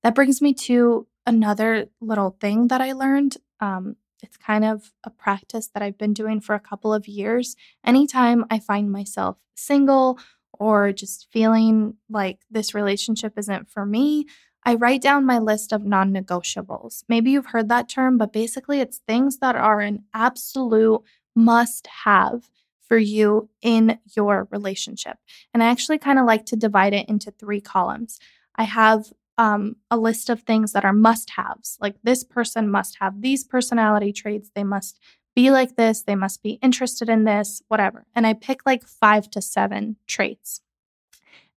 That 0.02 0.14
brings 0.14 0.42
me 0.42 0.52
to 0.54 1.06
another 1.26 1.86
little 2.00 2.36
thing 2.40 2.68
that 2.68 2.80
I 2.80 2.92
learned. 2.92 3.38
Um, 3.60 3.96
it's 4.22 4.36
kind 4.36 4.64
of 4.64 4.92
a 5.02 5.10
practice 5.10 5.68
that 5.68 5.82
I've 5.82 5.98
been 5.98 6.12
doing 6.12 6.40
for 6.40 6.54
a 6.54 6.60
couple 6.60 6.92
of 6.92 7.08
years. 7.08 7.56
Anytime 7.84 8.44
I 8.50 8.58
find 8.58 8.92
myself 8.92 9.38
single 9.54 10.18
or 10.52 10.92
just 10.92 11.28
feeling 11.32 11.94
like 12.10 12.40
this 12.50 12.74
relationship 12.74 13.38
isn't 13.38 13.70
for 13.70 13.86
me, 13.86 14.26
I 14.64 14.74
write 14.74 15.02
down 15.02 15.26
my 15.26 15.38
list 15.38 15.72
of 15.72 15.84
non 15.84 16.12
negotiables. 16.12 17.02
Maybe 17.08 17.32
you've 17.32 17.46
heard 17.46 17.68
that 17.68 17.88
term, 17.88 18.16
but 18.16 18.32
basically 18.32 18.80
it's 18.80 19.00
things 19.08 19.38
that 19.38 19.56
are 19.56 19.80
an 19.80 20.04
absolute 20.14 21.02
must 21.34 21.86
have 22.04 22.48
for 22.88 22.98
you 22.98 23.48
in 23.62 23.98
your 24.14 24.48
relationship. 24.50 25.16
And 25.54 25.62
I 25.62 25.70
actually 25.70 25.98
kind 25.98 26.18
of 26.18 26.26
like 26.26 26.44
to 26.46 26.56
divide 26.56 26.92
it 26.92 27.08
into 27.08 27.30
three 27.30 27.60
columns. 27.60 28.18
I 28.56 28.64
have 28.64 29.12
um, 29.38 29.76
a 29.90 29.96
list 29.96 30.28
of 30.28 30.42
things 30.42 30.72
that 30.72 30.84
are 30.84 30.92
must 30.92 31.30
haves, 31.30 31.78
like 31.80 31.96
this 32.02 32.22
person 32.22 32.70
must 32.70 32.98
have 33.00 33.22
these 33.22 33.44
personality 33.44 34.12
traits. 34.12 34.50
They 34.54 34.64
must 34.64 35.00
be 35.34 35.50
like 35.50 35.76
this. 35.76 36.02
They 36.02 36.14
must 36.14 36.42
be 36.42 36.58
interested 36.62 37.08
in 37.08 37.24
this, 37.24 37.62
whatever. 37.68 38.04
And 38.14 38.26
I 38.26 38.34
pick 38.34 38.66
like 38.66 38.84
five 38.84 39.30
to 39.30 39.40
seven 39.40 39.96
traits. 40.06 40.60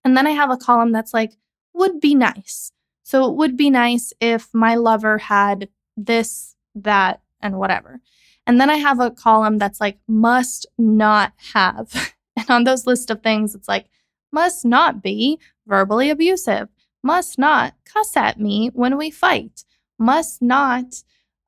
And 0.03 0.15
then 0.15 0.27
I 0.27 0.31
have 0.31 0.51
a 0.51 0.57
column 0.57 0.91
that's 0.91 1.13
like, 1.13 1.33
would 1.73 1.99
be 1.99 2.15
nice. 2.15 2.71
So 3.03 3.29
it 3.29 3.35
would 3.35 3.57
be 3.57 3.69
nice 3.69 4.13
if 4.21 4.53
my 4.53 4.75
lover 4.75 5.17
had 5.17 5.67
this, 5.97 6.55
that, 6.75 7.21
and 7.41 7.57
whatever. 7.59 8.01
And 8.47 8.59
then 8.59 8.69
I 8.69 8.75
have 8.77 8.99
a 8.99 9.11
column 9.11 9.57
that's 9.57 9.81
like 9.81 9.97
must 10.07 10.65
not 10.77 11.33
have. 11.53 12.13
And 12.37 12.49
on 12.49 12.63
those 12.65 12.85
list 12.85 13.09
of 13.09 13.23
things, 13.23 13.55
it's 13.55 13.69
like 13.69 13.85
must 14.29 14.65
not 14.65 15.01
be 15.01 15.39
verbally 15.65 16.09
abusive, 16.09 16.67
must 17.01 17.39
not 17.39 17.75
cuss 17.85 18.17
at 18.17 18.37
me 18.37 18.71
when 18.73 18.97
we 18.97 19.09
fight, 19.09 19.63
must 19.97 20.41
not, 20.41 21.01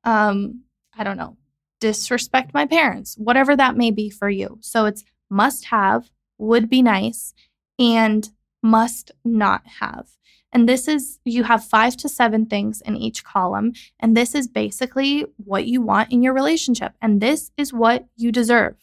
um, 0.04 0.62
I 0.96 1.04
don't 1.04 1.18
know, 1.18 1.36
disrespect 1.80 2.54
my 2.54 2.64
parents, 2.64 3.16
whatever 3.18 3.54
that 3.54 3.76
may 3.76 3.90
be 3.90 4.08
for 4.08 4.30
you. 4.30 4.56
So 4.62 4.86
it's 4.86 5.04
must 5.28 5.66
have, 5.66 6.10
would 6.38 6.70
be 6.70 6.80
nice, 6.80 7.34
and 7.78 8.30
must 8.62 9.12
not 9.24 9.62
have. 9.80 10.08
And 10.52 10.68
this 10.68 10.88
is, 10.88 11.18
you 11.24 11.44
have 11.44 11.64
five 11.64 11.96
to 11.98 12.08
seven 12.08 12.46
things 12.46 12.80
in 12.80 12.96
each 12.96 13.22
column. 13.24 13.72
And 14.00 14.16
this 14.16 14.34
is 14.34 14.48
basically 14.48 15.26
what 15.36 15.66
you 15.66 15.82
want 15.82 16.10
in 16.10 16.22
your 16.22 16.32
relationship. 16.32 16.92
And 17.02 17.20
this 17.20 17.50
is 17.56 17.72
what 17.72 18.06
you 18.16 18.32
deserve. 18.32 18.76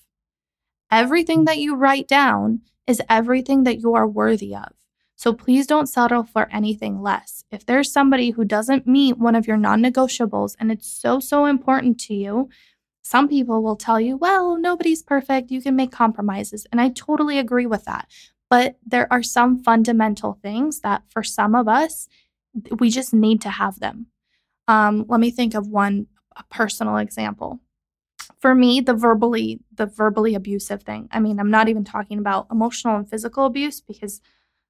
Everything 0.91 1.45
that 1.45 1.58
you 1.58 1.75
write 1.75 2.08
down 2.08 2.62
is 2.86 3.01
everything 3.10 3.63
that 3.63 3.80
you 3.80 3.95
are 3.95 4.08
worthy 4.08 4.56
of. 4.56 4.73
So 5.15 5.34
please 5.34 5.65
don't 5.65 5.88
settle 5.88 6.23
for 6.23 6.47
anything 6.51 7.01
less. 7.01 7.43
If 7.49 7.65
there's 7.65 7.91
somebody 7.91 8.32
who 8.32 8.43
doesn't 8.45 8.86
meet 8.86 9.17
one 9.17 9.34
of 9.34 9.47
your 9.47 9.58
non 9.58 9.82
negotiables 9.82 10.56
and 10.60 10.71
it's 10.71 10.88
so, 10.88 11.19
so 11.19 11.45
important 11.45 11.99
to 12.01 12.13
you, 12.13 12.49
some 13.04 13.28
people 13.28 13.62
will 13.62 13.75
tell 13.75 13.99
you, 13.99 14.17
well, 14.17 14.58
nobody's 14.58 15.04
perfect. 15.04 15.51
You 15.51 15.62
can 15.62 15.75
make 15.75 15.91
compromises. 15.91 16.65
And 16.71 16.82
I 16.82 16.89
totally 16.89 17.39
agree 17.39 17.65
with 17.65 17.86
that. 17.86 18.08
But 18.49 18.77
there 18.86 19.12
are 19.12 19.23
some 19.23 19.63
fundamental 19.63 20.38
things 20.41 20.81
that 20.81 21.03
for 21.10 21.23
some 21.23 21.55
of 21.55 21.67
us, 21.67 22.08
we 22.79 22.89
just 22.89 23.13
need 23.13 23.41
to 23.41 23.49
have 23.49 23.79
them. 23.79 24.08
Um, 24.67 25.05
let 25.08 25.19
me 25.19 25.31
think 25.31 25.53
of 25.53 25.67
one 25.67 26.08
personal 26.49 26.97
example. 26.97 27.60
For 28.39 28.53
me, 28.53 28.81
the 28.81 28.93
verbally 28.93 29.60
the 29.73 29.86
verbally 29.86 30.36
abusive 30.36 30.84
thing. 30.84 31.08
I 31.12 31.19
mean, 31.19 31.39
I'm 31.39 31.51
not 31.51 31.69
even 31.69 31.84
talking 31.84 32.19
about 32.19 32.47
emotional 32.51 32.95
and 32.95 33.10
physical 33.10 33.45
abuse 33.45 33.81
because 33.81 34.21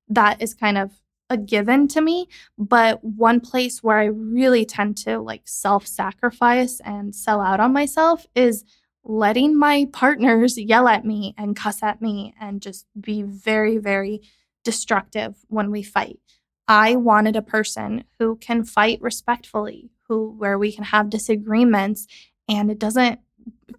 that 0.08 0.42
is 0.42 0.54
kind 0.54 0.78
of 0.78 0.92
a 1.30 1.38
given 1.38 1.88
to 1.90 2.02
me, 2.02 2.28
but 2.58 3.04
one 3.04 3.40
place 3.40 3.82
where 3.82 3.98
I 3.98 4.06
really 4.06 4.66
tend 4.66 4.98
to 4.98 5.20
like 5.20 5.42
self-sacrifice 5.46 6.80
and 6.82 7.16
sell 7.16 7.42
out 7.42 7.60
on 7.60 7.74
myself 7.74 8.28
is 8.36 8.64
letting 9.06 9.58
my 9.58 9.88
partners 9.94 10.58
yell 10.58 10.88
at 10.88 11.06
me 11.06 11.34
and 11.38 11.56
cuss 11.56 11.84
at 11.84 12.02
me 12.02 12.34
and 12.40 12.62
just 12.62 12.88
be 13.00 13.22
very, 13.22 13.78
very 13.78 14.22
destructive 14.64 15.36
when 15.48 15.72
we 15.72 15.84
fight. 15.84 16.20
I 16.68 16.96
wanted 16.96 17.36
a 17.36 17.44
person 17.44 18.06
who 18.18 18.36
can 18.38 18.64
fight 18.64 19.00
respectfully, 19.02 19.92
who 20.08 20.32
where 20.32 20.58
we 20.58 20.72
can 20.72 20.84
have 20.86 21.10
disagreements 21.10 22.08
and 22.50 22.72
it 22.72 22.80
doesn't 22.80 23.20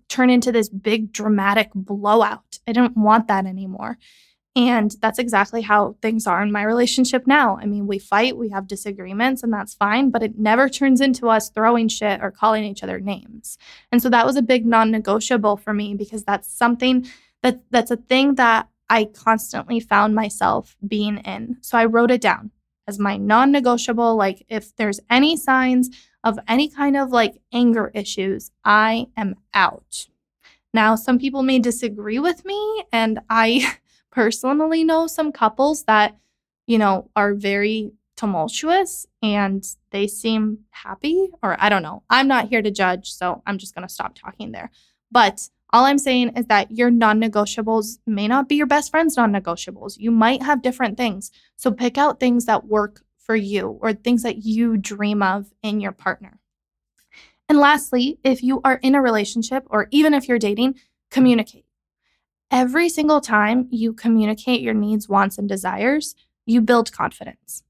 turn 0.08 0.30
into 0.30 0.52
this 0.52 0.68
big 0.68 1.12
dramatic 1.12 1.70
blowout. 1.74 2.58
I 2.66 2.72
didn't 2.72 2.96
want 2.96 3.26
that 3.28 3.46
anymore. 3.46 3.98
And 4.56 4.96
that's 5.02 5.18
exactly 5.18 5.60
how 5.60 5.96
things 6.00 6.26
are 6.26 6.42
in 6.42 6.50
my 6.50 6.62
relationship 6.62 7.26
now. 7.26 7.58
I 7.60 7.66
mean, 7.66 7.86
we 7.86 7.98
fight, 7.98 8.38
we 8.38 8.48
have 8.48 8.66
disagreements, 8.66 9.42
and 9.42 9.52
that's 9.52 9.74
fine, 9.74 10.08
but 10.08 10.22
it 10.22 10.38
never 10.38 10.70
turns 10.70 11.02
into 11.02 11.28
us 11.28 11.50
throwing 11.50 11.88
shit 11.88 12.22
or 12.22 12.30
calling 12.30 12.64
each 12.64 12.82
other 12.82 12.98
names. 12.98 13.58
And 13.92 14.00
so 14.00 14.08
that 14.08 14.24
was 14.24 14.34
a 14.34 14.42
big 14.42 14.64
non-negotiable 14.64 15.58
for 15.58 15.74
me 15.74 15.94
because 15.94 16.24
that's 16.24 16.50
something 16.50 17.06
that 17.42 17.60
that's 17.70 17.90
a 17.90 17.98
thing 17.98 18.36
that 18.36 18.68
I 18.88 19.04
constantly 19.04 19.78
found 19.78 20.14
myself 20.14 20.74
being 20.86 21.18
in. 21.18 21.58
So 21.60 21.76
I 21.76 21.84
wrote 21.84 22.10
it 22.10 22.22
down 22.22 22.50
as 22.88 22.98
my 22.98 23.18
non-negotiable 23.18 24.16
like 24.16 24.46
if 24.48 24.74
there's 24.76 25.00
any 25.10 25.36
signs 25.36 25.90
of 26.24 26.38
any 26.48 26.70
kind 26.70 26.96
of 26.96 27.10
like 27.10 27.42
anger 27.52 27.90
issues, 27.94 28.52
I 28.64 29.08
am 29.18 29.36
out. 29.52 30.06
Now, 30.72 30.94
some 30.94 31.18
people 31.18 31.42
may 31.42 31.58
disagree 31.58 32.18
with 32.18 32.44
me 32.44 32.84
and 32.90 33.20
I 33.28 33.76
personally 34.16 34.82
know 34.82 35.06
some 35.06 35.30
couples 35.30 35.84
that, 35.84 36.16
you 36.66 36.78
know, 36.78 37.10
are 37.14 37.34
very 37.34 37.92
tumultuous 38.16 39.06
and 39.22 39.62
they 39.90 40.06
seem 40.06 40.60
happy, 40.70 41.28
or 41.42 41.54
I 41.60 41.68
don't 41.68 41.82
know. 41.82 42.02
I'm 42.08 42.26
not 42.26 42.48
here 42.48 42.62
to 42.62 42.70
judge, 42.70 43.12
so 43.12 43.42
I'm 43.46 43.58
just 43.58 43.74
going 43.74 43.86
to 43.86 43.92
stop 43.92 44.18
talking 44.18 44.52
there. 44.52 44.70
But 45.12 45.50
all 45.70 45.84
I'm 45.84 45.98
saying 45.98 46.30
is 46.34 46.46
that 46.46 46.70
your 46.70 46.90
non 46.90 47.20
negotiables 47.20 47.98
may 48.06 48.26
not 48.26 48.48
be 48.48 48.54
your 48.56 48.66
best 48.66 48.90
friend's 48.90 49.18
non 49.18 49.34
negotiables. 49.34 49.98
You 49.98 50.10
might 50.10 50.42
have 50.42 50.62
different 50.62 50.96
things. 50.96 51.30
So 51.56 51.70
pick 51.70 51.98
out 51.98 52.18
things 52.18 52.46
that 52.46 52.64
work 52.64 53.02
for 53.18 53.36
you 53.36 53.78
or 53.82 53.92
things 53.92 54.22
that 54.22 54.44
you 54.44 54.78
dream 54.78 55.22
of 55.22 55.52
in 55.62 55.78
your 55.78 55.92
partner. 55.92 56.38
And 57.50 57.58
lastly, 57.58 58.18
if 58.24 58.42
you 58.42 58.62
are 58.64 58.80
in 58.82 58.94
a 58.94 59.02
relationship 59.02 59.64
or 59.68 59.88
even 59.90 60.14
if 60.14 60.26
you're 60.26 60.38
dating, 60.38 60.76
communicate. 61.10 61.65
Every 62.50 62.88
single 62.88 63.20
time 63.20 63.66
you 63.70 63.92
communicate 63.92 64.60
your 64.60 64.74
needs, 64.74 65.08
wants, 65.08 65.36
and 65.38 65.48
desires, 65.48 66.14
you 66.46 66.60
build 66.60 66.92
confidence. 66.92 67.64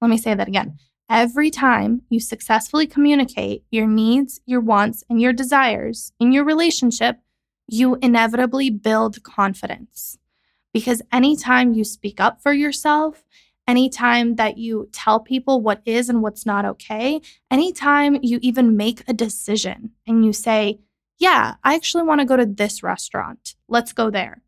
Let 0.00 0.08
me 0.08 0.16
say 0.16 0.34
that 0.34 0.48
again. 0.48 0.68
Mm-hmm. 0.68 0.76
Every 1.10 1.50
time 1.50 2.02
you 2.08 2.20
successfully 2.20 2.86
communicate 2.86 3.64
your 3.70 3.86
needs, 3.86 4.40
your 4.46 4.60
wants, 4.60 5.02
and 5.10 5.20
your 5.20 5.32
desires 5.32 6.12
in 6.20 6.30
your 6.30 6.44
relationship, 6.44 7.18
you 7.66 7.96
inevitably 7.96 8.70
build 8.70 9.22
confidence. 9.24 10.18
Because 10.72 11.02
anytime 11.12 11.72
you 11.72 11.82
speak 11.82 12.20
up 12.20 12.40
for 12.40 12.52
yourself, 12.52 13.24
anytime 13.66 14.36
that 14.36 14.56
you 14.56 14.88
tell 14.92 15.18
people 15.18 15.60
what 15.60 15.82
is 15.84 16.08
and 16.08 16.22
what's 16.22 16.46
not 16.46 16.64
okay, 16.64 17.20
anytime 17.50 18.18
you 18.22 18.38
even 18.42 18.76
make 18.76 19.02
a 19.08 19.12
decision 19.12 19.90
and 20.06 20.24
you 20.24 20.32
say, 20.32 20.78
yeah, 21.20 21.54
I 21.62 21.74
actually 21.74 22.04
want 22.04 22.20
to 22.22 22.24
go 22.24 22.36
to 22.36 22.46
this 22.46 22.82
restaurant. 22.82 23.54
Let's 23.68 23.92
go 23.92 24.10
there. 24.10 24.42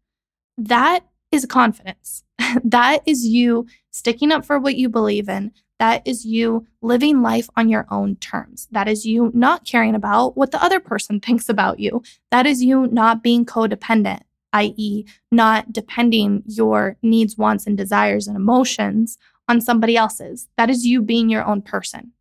That 0.56 1.04
is 1.30 1.46
confidence. 1.46 2.24
that 2.64 3.02
is 3.06 3.26
you 3.26 3.66
sticking 3.90 4.32
up 4.32 4.44
for 4.44 4.58
what 4.58 4.76
you 4.76 4.88
believe 4.88 5.28
in. 5.28 5.52
That 5.78 6.02
is 6.06 6.24
you 6.24 6.66
living 6.80 7.20
life 7.22 7.50
on 7.56 7.68
your 7.68 7.86
own 7.90 8.16
terms. 8.16 8.68
That 8.70 8.88
is 8.88 9.04
you 9.04 9.30
not 9.34 9.66
caring 9.66 9.94
about 9.94 10.36
what 10.36 10.50
the 10.50 10.62
other 10.64 10.80
person 10.80 11.20
thinks 11.20 11.48
about 11.48 11.78
you. 11.78 12.02
That 12.30 12.46
is 12.46 12.64
you 12.64 12.86
not 12.86 13.22
being 13.22 13.44
codependent, 13.44 14.22
i.e., 14.54 15.04
not 15.30 15.72
depending 15.72 16.42
your 16.46 16.96
needs, 17.02 17.36
wants, 17.36 17.66
and 17.66 17.76
desires 17.76 18.26
and 18.26 18.36
emotions 18.36 19.18
on 19.46 19.60
somebody 19.60 19.96
else's. 19.96 20.48
That 20.56 20.70
is 20.70 20.86
you 20.86 21.02
being 21.02 21.28
your 21.28 21.44
own 21.44 21.60
person. 21.60 22.12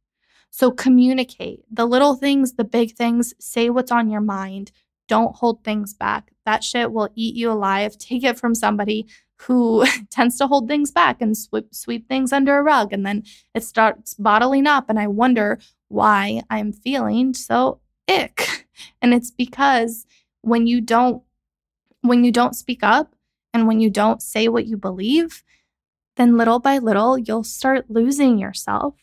So 0.52 0.70
communicate 0.70 1.64
the 1.72 1.86
little 1.86 2.16
things, 2.16 2.54
the 2.54 2.66
big 2.66 2.96
things, 2.96 3.34
say 3.40 3.70
what's 3.70 3.92
on 3.92 4.10
your 4.10 4.22
mind. 4.22 4.72
Don't 5.08 5.36
hold 5.38 5.64
things 5.64 5.94
back. 5.94 6.32
That 6.46 6.64
shit 6.64 6.92
will 6.92 7.10
eat 7.16 7.36
you 7.36 7.50
alive. 7.52 7.98
Take 7.98 8.24
it 8.24 8.38
from 8.38 8.54
somebody 8.54 9.08
who 9.38 9.86
tends 10.12 10.38
to 10.38 10.48
hold 10.48 10.68
things 10.68 10.92
back 10.92 11.22
and 11.22 11.38
sweep, 11.38 11.74
sweep 11.74 12.08
things 12.08 12.34
under 12.34 12.58
a 12.58 12.64
rug. 12.64 12.92
And 12.94 13.06
then 13.06 13.24
it 13.56 13.64
starts 13.64 14.14
bottling 14.14 14.68
up. 14.68 14.90
And 14.90 15.00
I 15.00 15.08
wonder 15.08 15.58
why 15.88 16.42
I'm 16.50 16.72
feeling 16.74 17.34
so 17.34 17.80
ick. 18.08 18.48
And 19.00 19.14
it's 19.14 19.30
because 19.30 20.08
when 20.42 20.66
you 20.66 20.82
don't 20.82 21.22
when 22.02 22.24
you 22.24 22.32
don't 22.32 22.56
speak 22.56 22.82
up 22.82 23.16
and 23.54 23.68
when 23.68 23.80
you 23.80 23.92
don't 23.92 24.24
say 24.24 24.48
what 24.48 24.66
you 24.66 24.76
believe, 24.76 25.44
then 26.16 26.36
little 26.36 26.58
by 26.58 26.80
little 26.80 27.16
you'll 27.16 27.44
start 27.44 27.92
losing 27.92 28.40
yourself 28.40 28.96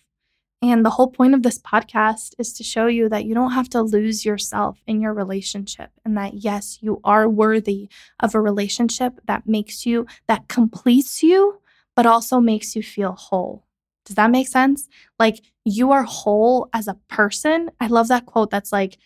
and 0.61 0.85
the 0.85 0.91
whole 0.91 1.11
point 1.11 1.35
of 1.35 1.43
this 1.43 1.59
podcast 1.59 2.35
is 2.39 2.53
to 2.55 2.65
show 2.65 2.87
you 2.87 3.09
that 3.09 3.25
you 3.25 3.35
don't 3.35 3.53
have 3.53 3.69
to 3.71 3.83
lose 3.83 4.25
yourself 4.25 4.83
in 4.87 5.01
your 5.01 5.15
relationship 5.15 5.91
and 6.05 6.17
that, 6.17 6.35
yes, 6.35 6.79
you 6.81 7.01
are 7.05 7.29
worthy 7.29 7.89
of 8.19 8.35
a 8.35 8.41
relationship 8.41 9.21
that 9.27 9.47
makes 9.47 9.87
you, 9.87 10.07
that 10.27 10.49
completes 10.49 11.23
you, 11.23 11.61
but 11.95 12.07
also 12.07 12.41
makes 12.41 12.75
you 12.75 12.83
feel 12.83 13.13
whole. 13.13 13.67
Does 14.05 14.17
that 14.17 14.33
make 14.33 14.49
sense? 14.49 14.89
Like 15.19 15.43
you 15.65 15.93
are 15.93 16.03
whole 16.03 16.69
as 16.73 16.89
a 16.89 16.99
person. 17.09 17.71
I 17.79 17.87
love 17.87 18.09
that 18.09 18.27
quote 18.27 18.51
that's 18.51 18.73
like, 18.73 18.99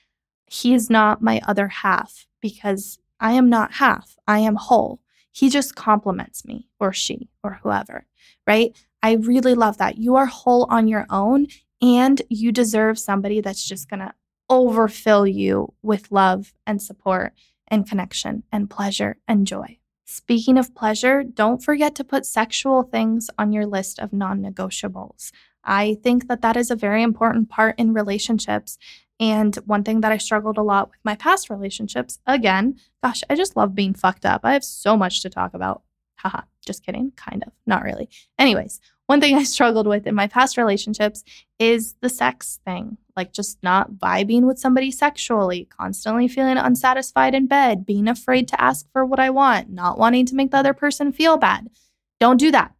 he 0.46 0.74
is 0.74 0.88
not 0.88 1.22
my 1.22 1.40
other 1.46 1.68
half 1.68 2.26
because 2.40 2.98
I 3.20 3.32
am 3.32 3.50
not 3.50 3.72
half, 3.74 4.16
I 4.26 4.38
am 4.38 4.56
whole. 4.56 5.00
He 5.32 5.48
just 5.48 5.74
complements 5.74 6.44
me 6.44 6.68
or 6.78 6.92
she 6.92 7.30
or 7.42 7.58
whoever, 7.62 8.06
right? 8.46 8.74
I 9.02 9.14
really 9.14 9.54
love 9.54 9.78
that. 9.78 9.98
You 9.98 10.16
are 10.16 10.26
whole 10.26 10.66
on 10.70 10.88
your 10.88 11.06
own 11.10 11.48
and 11.80 12.22
you 12.28 12.52
deserve 12.52 12.98
somebody 12.98 13.40
that's 13.40 13.66
just 13.66 13.88
going 13.88 14.00
to 14.00 14.14
overfill 14.48 15.26
you 15.26 15.72
with 15.82 16.12
love 16.12 16.52
and 16.66 16.80
support 16.80 17.32
and 17.68 17.88
connection 17.88 18.44
and 18.52 18.70
pleasure 18.70 19.16
and 19.26 19.46
joy. 19.46 19.78
Speaking 20.04 20.58
of 20.58 20.74
pleasure, 20.74 21.22
don't 21.22 21.64
forget 21.64 21.94
to 21.94 22.04
put 22.04 22.26
sexual 22.26 22.82
things 22.82 23.30
on 23.38 23.52
your 23.52 23.66
list 23.66 23.98
of 23.98 24.12
non 24.12 24.42
negotiables. 24.42 25.32
I 25.64 25.96
think 26.02 26.28
that 26.28 26.42
that 26.42 26.56
is 26.56 26.70
a 26.70 26.76
very 26.76 27.02
important 27.02 27.48
part 27.48 27.78
in 27.78 27.94
relationships. 27.94 28.78
And 29.18 29.54
one 29.64 29.84
thing 29.84 30.00
that 30.00 30.12
I 30.12 30.18
struggled 30.18 30.58
a 30.58 30.62
lot 30.62 30.90
with 30.90 30.98
my 31.04 31.14
past 31.14 31.48
relationships, 31.48 32.18
again, 32.26 32.76
gosh, 33.02 33.22
I 33.30 33.36
just 33.36 33.56
love 33.56 33.74
being 33.74 33.94
fucked 33.94 34.26
up. 34.26 34.42
I 34.44 34.52
have 34.52 34.64
so 34.64 34.96
much 34.96 35.22
to 35.22 35.30
talk 35.30 35.54
about. 35.54 35.82
Haha, 36.16 36.42
just 36.64 36.84
kidding. 36.84 37.12
Kind 37.16 37.42
of, 37.46 37.52
not 37.66 37.82
really. 37.82 38.08
Anyways, 38.38 38.80
one 39.06 39.20
thing 39.20 39.36
I 39.38 39.42
struggled 39.44 39.86
with 39.86 40.06
in 40.06 40.14
my 40.14 40.26
past 40.26 40.56
relationships 40.56 41.24
is 41.58 41.94
the 42.00 42.08
sex 42.08 42.60
thing, 42.64 42.98
like 43.16 43.32
just 43.32 43.58
not 43.62 43.92
vibing 43.94 44.42
with 44.42 44.58
somebody 44.58 44.90
sexually, 44.90 45.66
constantly 45.66 46.28
feeling 46.28 46.56
unsatisfied 46.56 47.34
in 47.34 47.46
bed, 47.46 47.84
being 47.86 48.08
afraid 48.08 48.48
to 48.48 48.60
ask 48.60 48.90
for 48.92 49.04
what 49.04 49.20
I 49.20 49.30
want, 49.30 49.70
not 49.70 49.98
wanting 49.98 50.26
to 50.26 50.34
make 50.34 50.50
the 50.50 50.58
other 50.58 50.74
person 50.74 51.12
feel 51.12 51.36
bad. 51.36 51.68
Don't 52.20 52.38
do 52.38 52.50
that. 52.52 52.72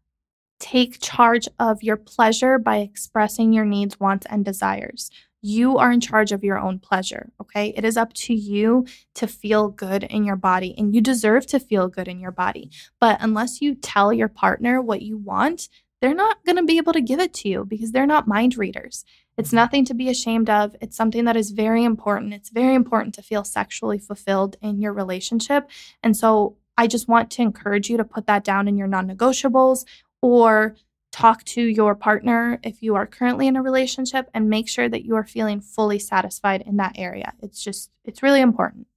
take 0.61 1.00
charge 1.00 1.48
of 1.58 1.82
your 1.82 1.96
pleasure 1.96 2.58
by 2.58 2.78
expressing 2.78 3.52
your 3.52 3.64
needs, 3.64 3.98
wants, 3.98 4.26
and 4.30 4.44
desires. 4.44 5.11
You 5.44 5.76
are 5.78 5.90
in 5.90 6.00
charge 6.00 6.30
of 6.30 6.44
your 6.44 6.58
own 6.58 6.78
pleasure, 6.78 7.32
okay? 7.40 7.74
It 7.76 7.85
is 7.85 7.96
up 7.96 8.12
to 8.14 8.35
you 8.35 8.87
to 9.16 9.26
feel 9.26 9.68
good 9.68 10.04
in 10.04 10.24
your 10.24 10.37
body, 10.37 10.72
and 10.78 10.94
you 10.94 11.00
deserve 11.00 11.46
to 11.46 11.58
feel 11.58 11.88
good 11.88 12.06
in 12.06 12.20
your 12.20 12.30
body. 12.30 12.70
But 13.00 13.18
unless 13.20 13.61
you 13.61 13.74
tell 13.74 14.12
your 14.12 14.28
partner 14.28 14.80
what 14.80 15.02
you 15.02 15.18
want, 15.18 15.68
they're 16.02 16.14
not 16.14 16.44
going 16.44 16.56
to 16.56 16.64
be 16.64 16.78
able 16.78 16.92
to 16.92 17.00
give 17.00 17.20
it 17.20 17.32
to 17.32 17.48
you 17.48 17.64
because 17.64 17.92
they're 17.92 18.06
not 18.06 18.26
mind 18.26 18.58
readers. 18.58 19.04
It's 19.38 19.52
nothing 19.52 19.84
to 19.84 19.94
be 19.94 20.08
ashamed 20.08 20.50
of. 20.50 20.74
It's 20.80 20.96
something 20.96 21.26
that 21.26 21.36
is 21.36 21.52
very 21.52 21.84
important. 21.84 22.34
It's 22.34 22.50
very 22.50 22.74
important 22.74 23.14
to 23.14 23.22
feel 23.22 23.44
sexually 23.44 23.98
fulfilled 23.98 24.56
in 24.60 24.80
your 24.80 24.92
relationship. 24.92 25.70
And 26.02 26.16
so 26.16 26.56
I 26.76 26.88
just 26.88 27.06
want 27.06 27.30
to 27.30 27.42
encourage 27.42 27.88
you 27.88 27.96
to 27.98 28.04
put 28.04 28.26
that 28.26 28.42
down 28.42 28.66
in 28.66 28.76
your 28.76 28.88
non 28.88 29.08
negotiables 29.08 29.84
or 30.20 30.74
talk 31.12 31.44
to 31.44 31.62
your 31.62 31.94
partner 31.94 32.58
if 32.64 32.82
you 32.82 32.96
are 32.96 33.06
currently 33.06 33.46
in 33.46 33.54
a 33.54 33.62
relationship 33.62 34.28
and 34.34 34.50
make 34.50 34.68
sure 34.68 34.88
that 34.88 35.04
you 35.04 35.14
are 35.14 35.24
feeling 35.24 35.60
fully 35.60 36.00
satisfied 36.00 36.62
in 36.62 36.78
that 36.78 36.96
area. 36.96 37.32
It's 37.40 37.62
just, 37.62 37.92
it's 38.04 38.24
really 38.24 38.40
important. 38.40 38.88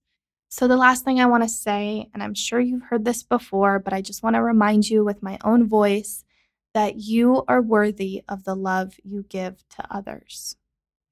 So, 0.49 0.67
the 0.67 0.77
last 0.77 1.05
thing 1.05 1.19
I 1.19 1.25
want 1.27 1.43
to 1.43 1.49
say, 1.49 2.09
and 2.13 2.23
I'm 2.23 2.33
sure 2.33 2.59
you've 2.59 2.83
heard 2.83 3.05
this 3.05 3.21
before, 3.21 3.77
but 3.77 3.93
I 3.93 4.01
just 4.01 4.23
want 4.23 4.37
to 4.37 4.41
remind 4.41 4.89
you 4.89 5.03
with 5.03 5.21
my 5.21 5.37
own 5.43 5.67
voice 5.67 6.24
that 6.75 6.97
you 6.97 7.41
are 7.47 7.61
worthy 7.61 8.21
of 8.27 8.43
the 8.43 8.53
love 8.53 8.95
you 9.01 9.25
give 9.29 9.63
to 9.69 9.87
others. 9.89 10.57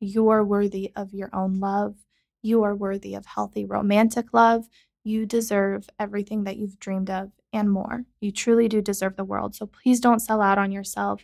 You 0.01 0.27
are 0.27 0.43
worthy 0.43 0.91
of 0.93 1.13
your 1.13 1.29
own 1.33 1.61
love. 1.61 1.95
You 2.41 2.63
are 2.63 2.75
worthy 2.75 3.15
of 3.15 3.25
healthy 3.25 3.63
romantic 3.63 4.33
love. 4.33 4.67
You 5.05 5.25
deserve 5.25 5.89
everything 5.97 6.43
that 6.43 6.57
you've 6.57 6.79
dreamed 6.79 7.09
of 7.09 7.31
and 7.53 7.71
more. 7.71 8.03
You 8.19 8.33
truly 8.33 8.67
do 8.67 8.81
deserve 8.81 9.15
the 9.15 9.23
world. 9.23 9.55
So 9.55 9.65
please 9.65 10.01
don't 10.01 10.19
sell 10.19 10.41
out 10.41 10.57
on 10.57 10.73
yourself. 10.73 11.23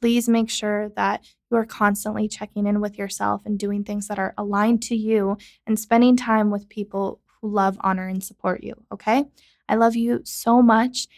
Please 0.00 0.28
make 0.28 0.50
sure 0.50 0.90
that 0.90 1.24
you 1.50 1.56
are 1.56 1.66
constantly 1.66 2.28
checking 2.28 2.68
in 2.68 2.80
with 2.80 2.96
yourself 2.96 3.42
and 3.44 3.58
doing 3.58 3.82
things 3.82 4.06
that 4.06 4.20
are 4.20 4.34
aligned 4.38 4.82
to 4.82 4.94
you 4.94 5.36
and 5.66 5.76
spending 5.76 6.16
time 6.16 6.52
with 6.52 6.68
people 6.68 7.20
who 7.42 7.50
love, 7.50 7.76
honor, 7.80 8.06
and 8.06 8.22
support 8.22 8.62
you. 8.62 8.74
Okay. 8.92 9.24
I 9.68 9.74
love 9.74 9.96
you 9.96 10.20
so 10.24 10.62
much. 10.62 11.08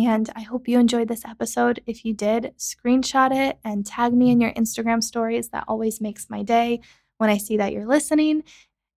And 0.00 0.30
I 0.34 0.40
hope 0.40 0.68
you 0.68 0.78
enjoyed 0.78 1.08
this 1.08 1.24
episode. 1.26 1.82
If 1.84 2.02
you 2.04 2.14
did, 2.14 2.54
screenshot 2.56 3.30
it 3.30 3.58
and 3.62 3.84
tag 3.84 4.14
me 4.14 4.30
in 4.30 4.40
your 4.40 4.52
Instagram 4.52 5.02
stories. 5.02 5.50
That 5.50 5.64
always 5.68 6.00
makes 6.00 6.30
my 6.30 6.42
day 6.42 6.80
when 7.18 7.28
I 7.28 7.36
see 7.36 7.58
that 7.58 7.72
you're 7.72 7.86
listening. 7.86 8.42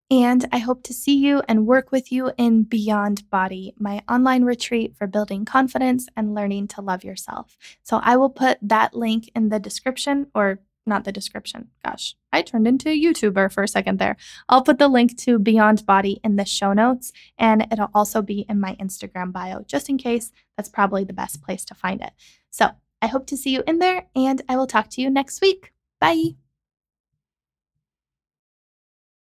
And 0.10 0.46
I 0.54 0.60
hope 0.60 0.84
to 0.84 0.94
see 0.94 1.18
you 1.18 1.42
and 1.50 1.68
work 1.68 1.92
with 1.92 2.14
you 2.14 2.32
in 2.38 2.64
Beyond 2.64 3.30
Body, 3.30 3.74
my 3.78 4.04
online 4.08 4.46
retreat 4.46 4.96
for 4.96 5.06
building 5.06 5.44
confidence 5.44 6.08
and 6.16 6.34
learning 6.34 6.70
to 6.70 6.82
love 6.82 7.04
yourself. 7.04 7.58
So 7.84 8.00
I 8.02 8.16
will 8.16 8.30
put 8.30 8.58
that 8.62 8.94
link 8.94 9.30
in 9.36 9.50
the 9.50 9.60
description 9.60 10.28
or 10.34 10.60
not 10.86 11.04
the 11.04 11.12
description. 11.12 11.70
Gosh, 11.84 12.16
I 12.32 12.42
turned 12.42 12.68
into 12.68 12.90
a 12.90 13.02
YouTuber 13.02 13.52
for 13.52 13.64
a 13.64 13.68
second 13.68 14.00
there. 14.00 14.16
I'll 14.48 14.62
put 14.62 14.78
the 14.78 14.88
link 14.88 15.18
to 15.20 15.40
Beyond 15.40 15.86
Body 15.86 16.20
in 16.24 16.36
the 16.36 16.46
show 16.46 16.74
notes 16.74 17.12
and 17.38 17.68
it'll 17.72 17.90
also 17.94 18.22
be 18.22 18.46
in 18.48 18.60
my 18.60 18.76
Instagram 18.76 19.32
bio, 19.32 19.64
just 19.68 19.90
in 19.90 19.98
case 19.98 20.32
that's 20.58 20.70
probably 20.70 21.04
the 21.04 21.14
best 21.14 21.42
place 21.42 21.66
to 21.66 21.76
find 21.76 22.02
it. 22.02 22.12
So 22.50 22.70
I 23.02 23.08
hope 23.08 23.28
to 23.28 23.38
see 23.38 23.52
you 23.52 23.64
in 23.68 23.80
there 23.80 24.08
and 24.16 24.42
I 24.48 24.58
will 24.58 24.68
talk 24.68 24.90
to 24.92 25.02
you 25.02 25.10
next 25.10 25.42
week. 25.42 25.72
Bye. 26.00 26.45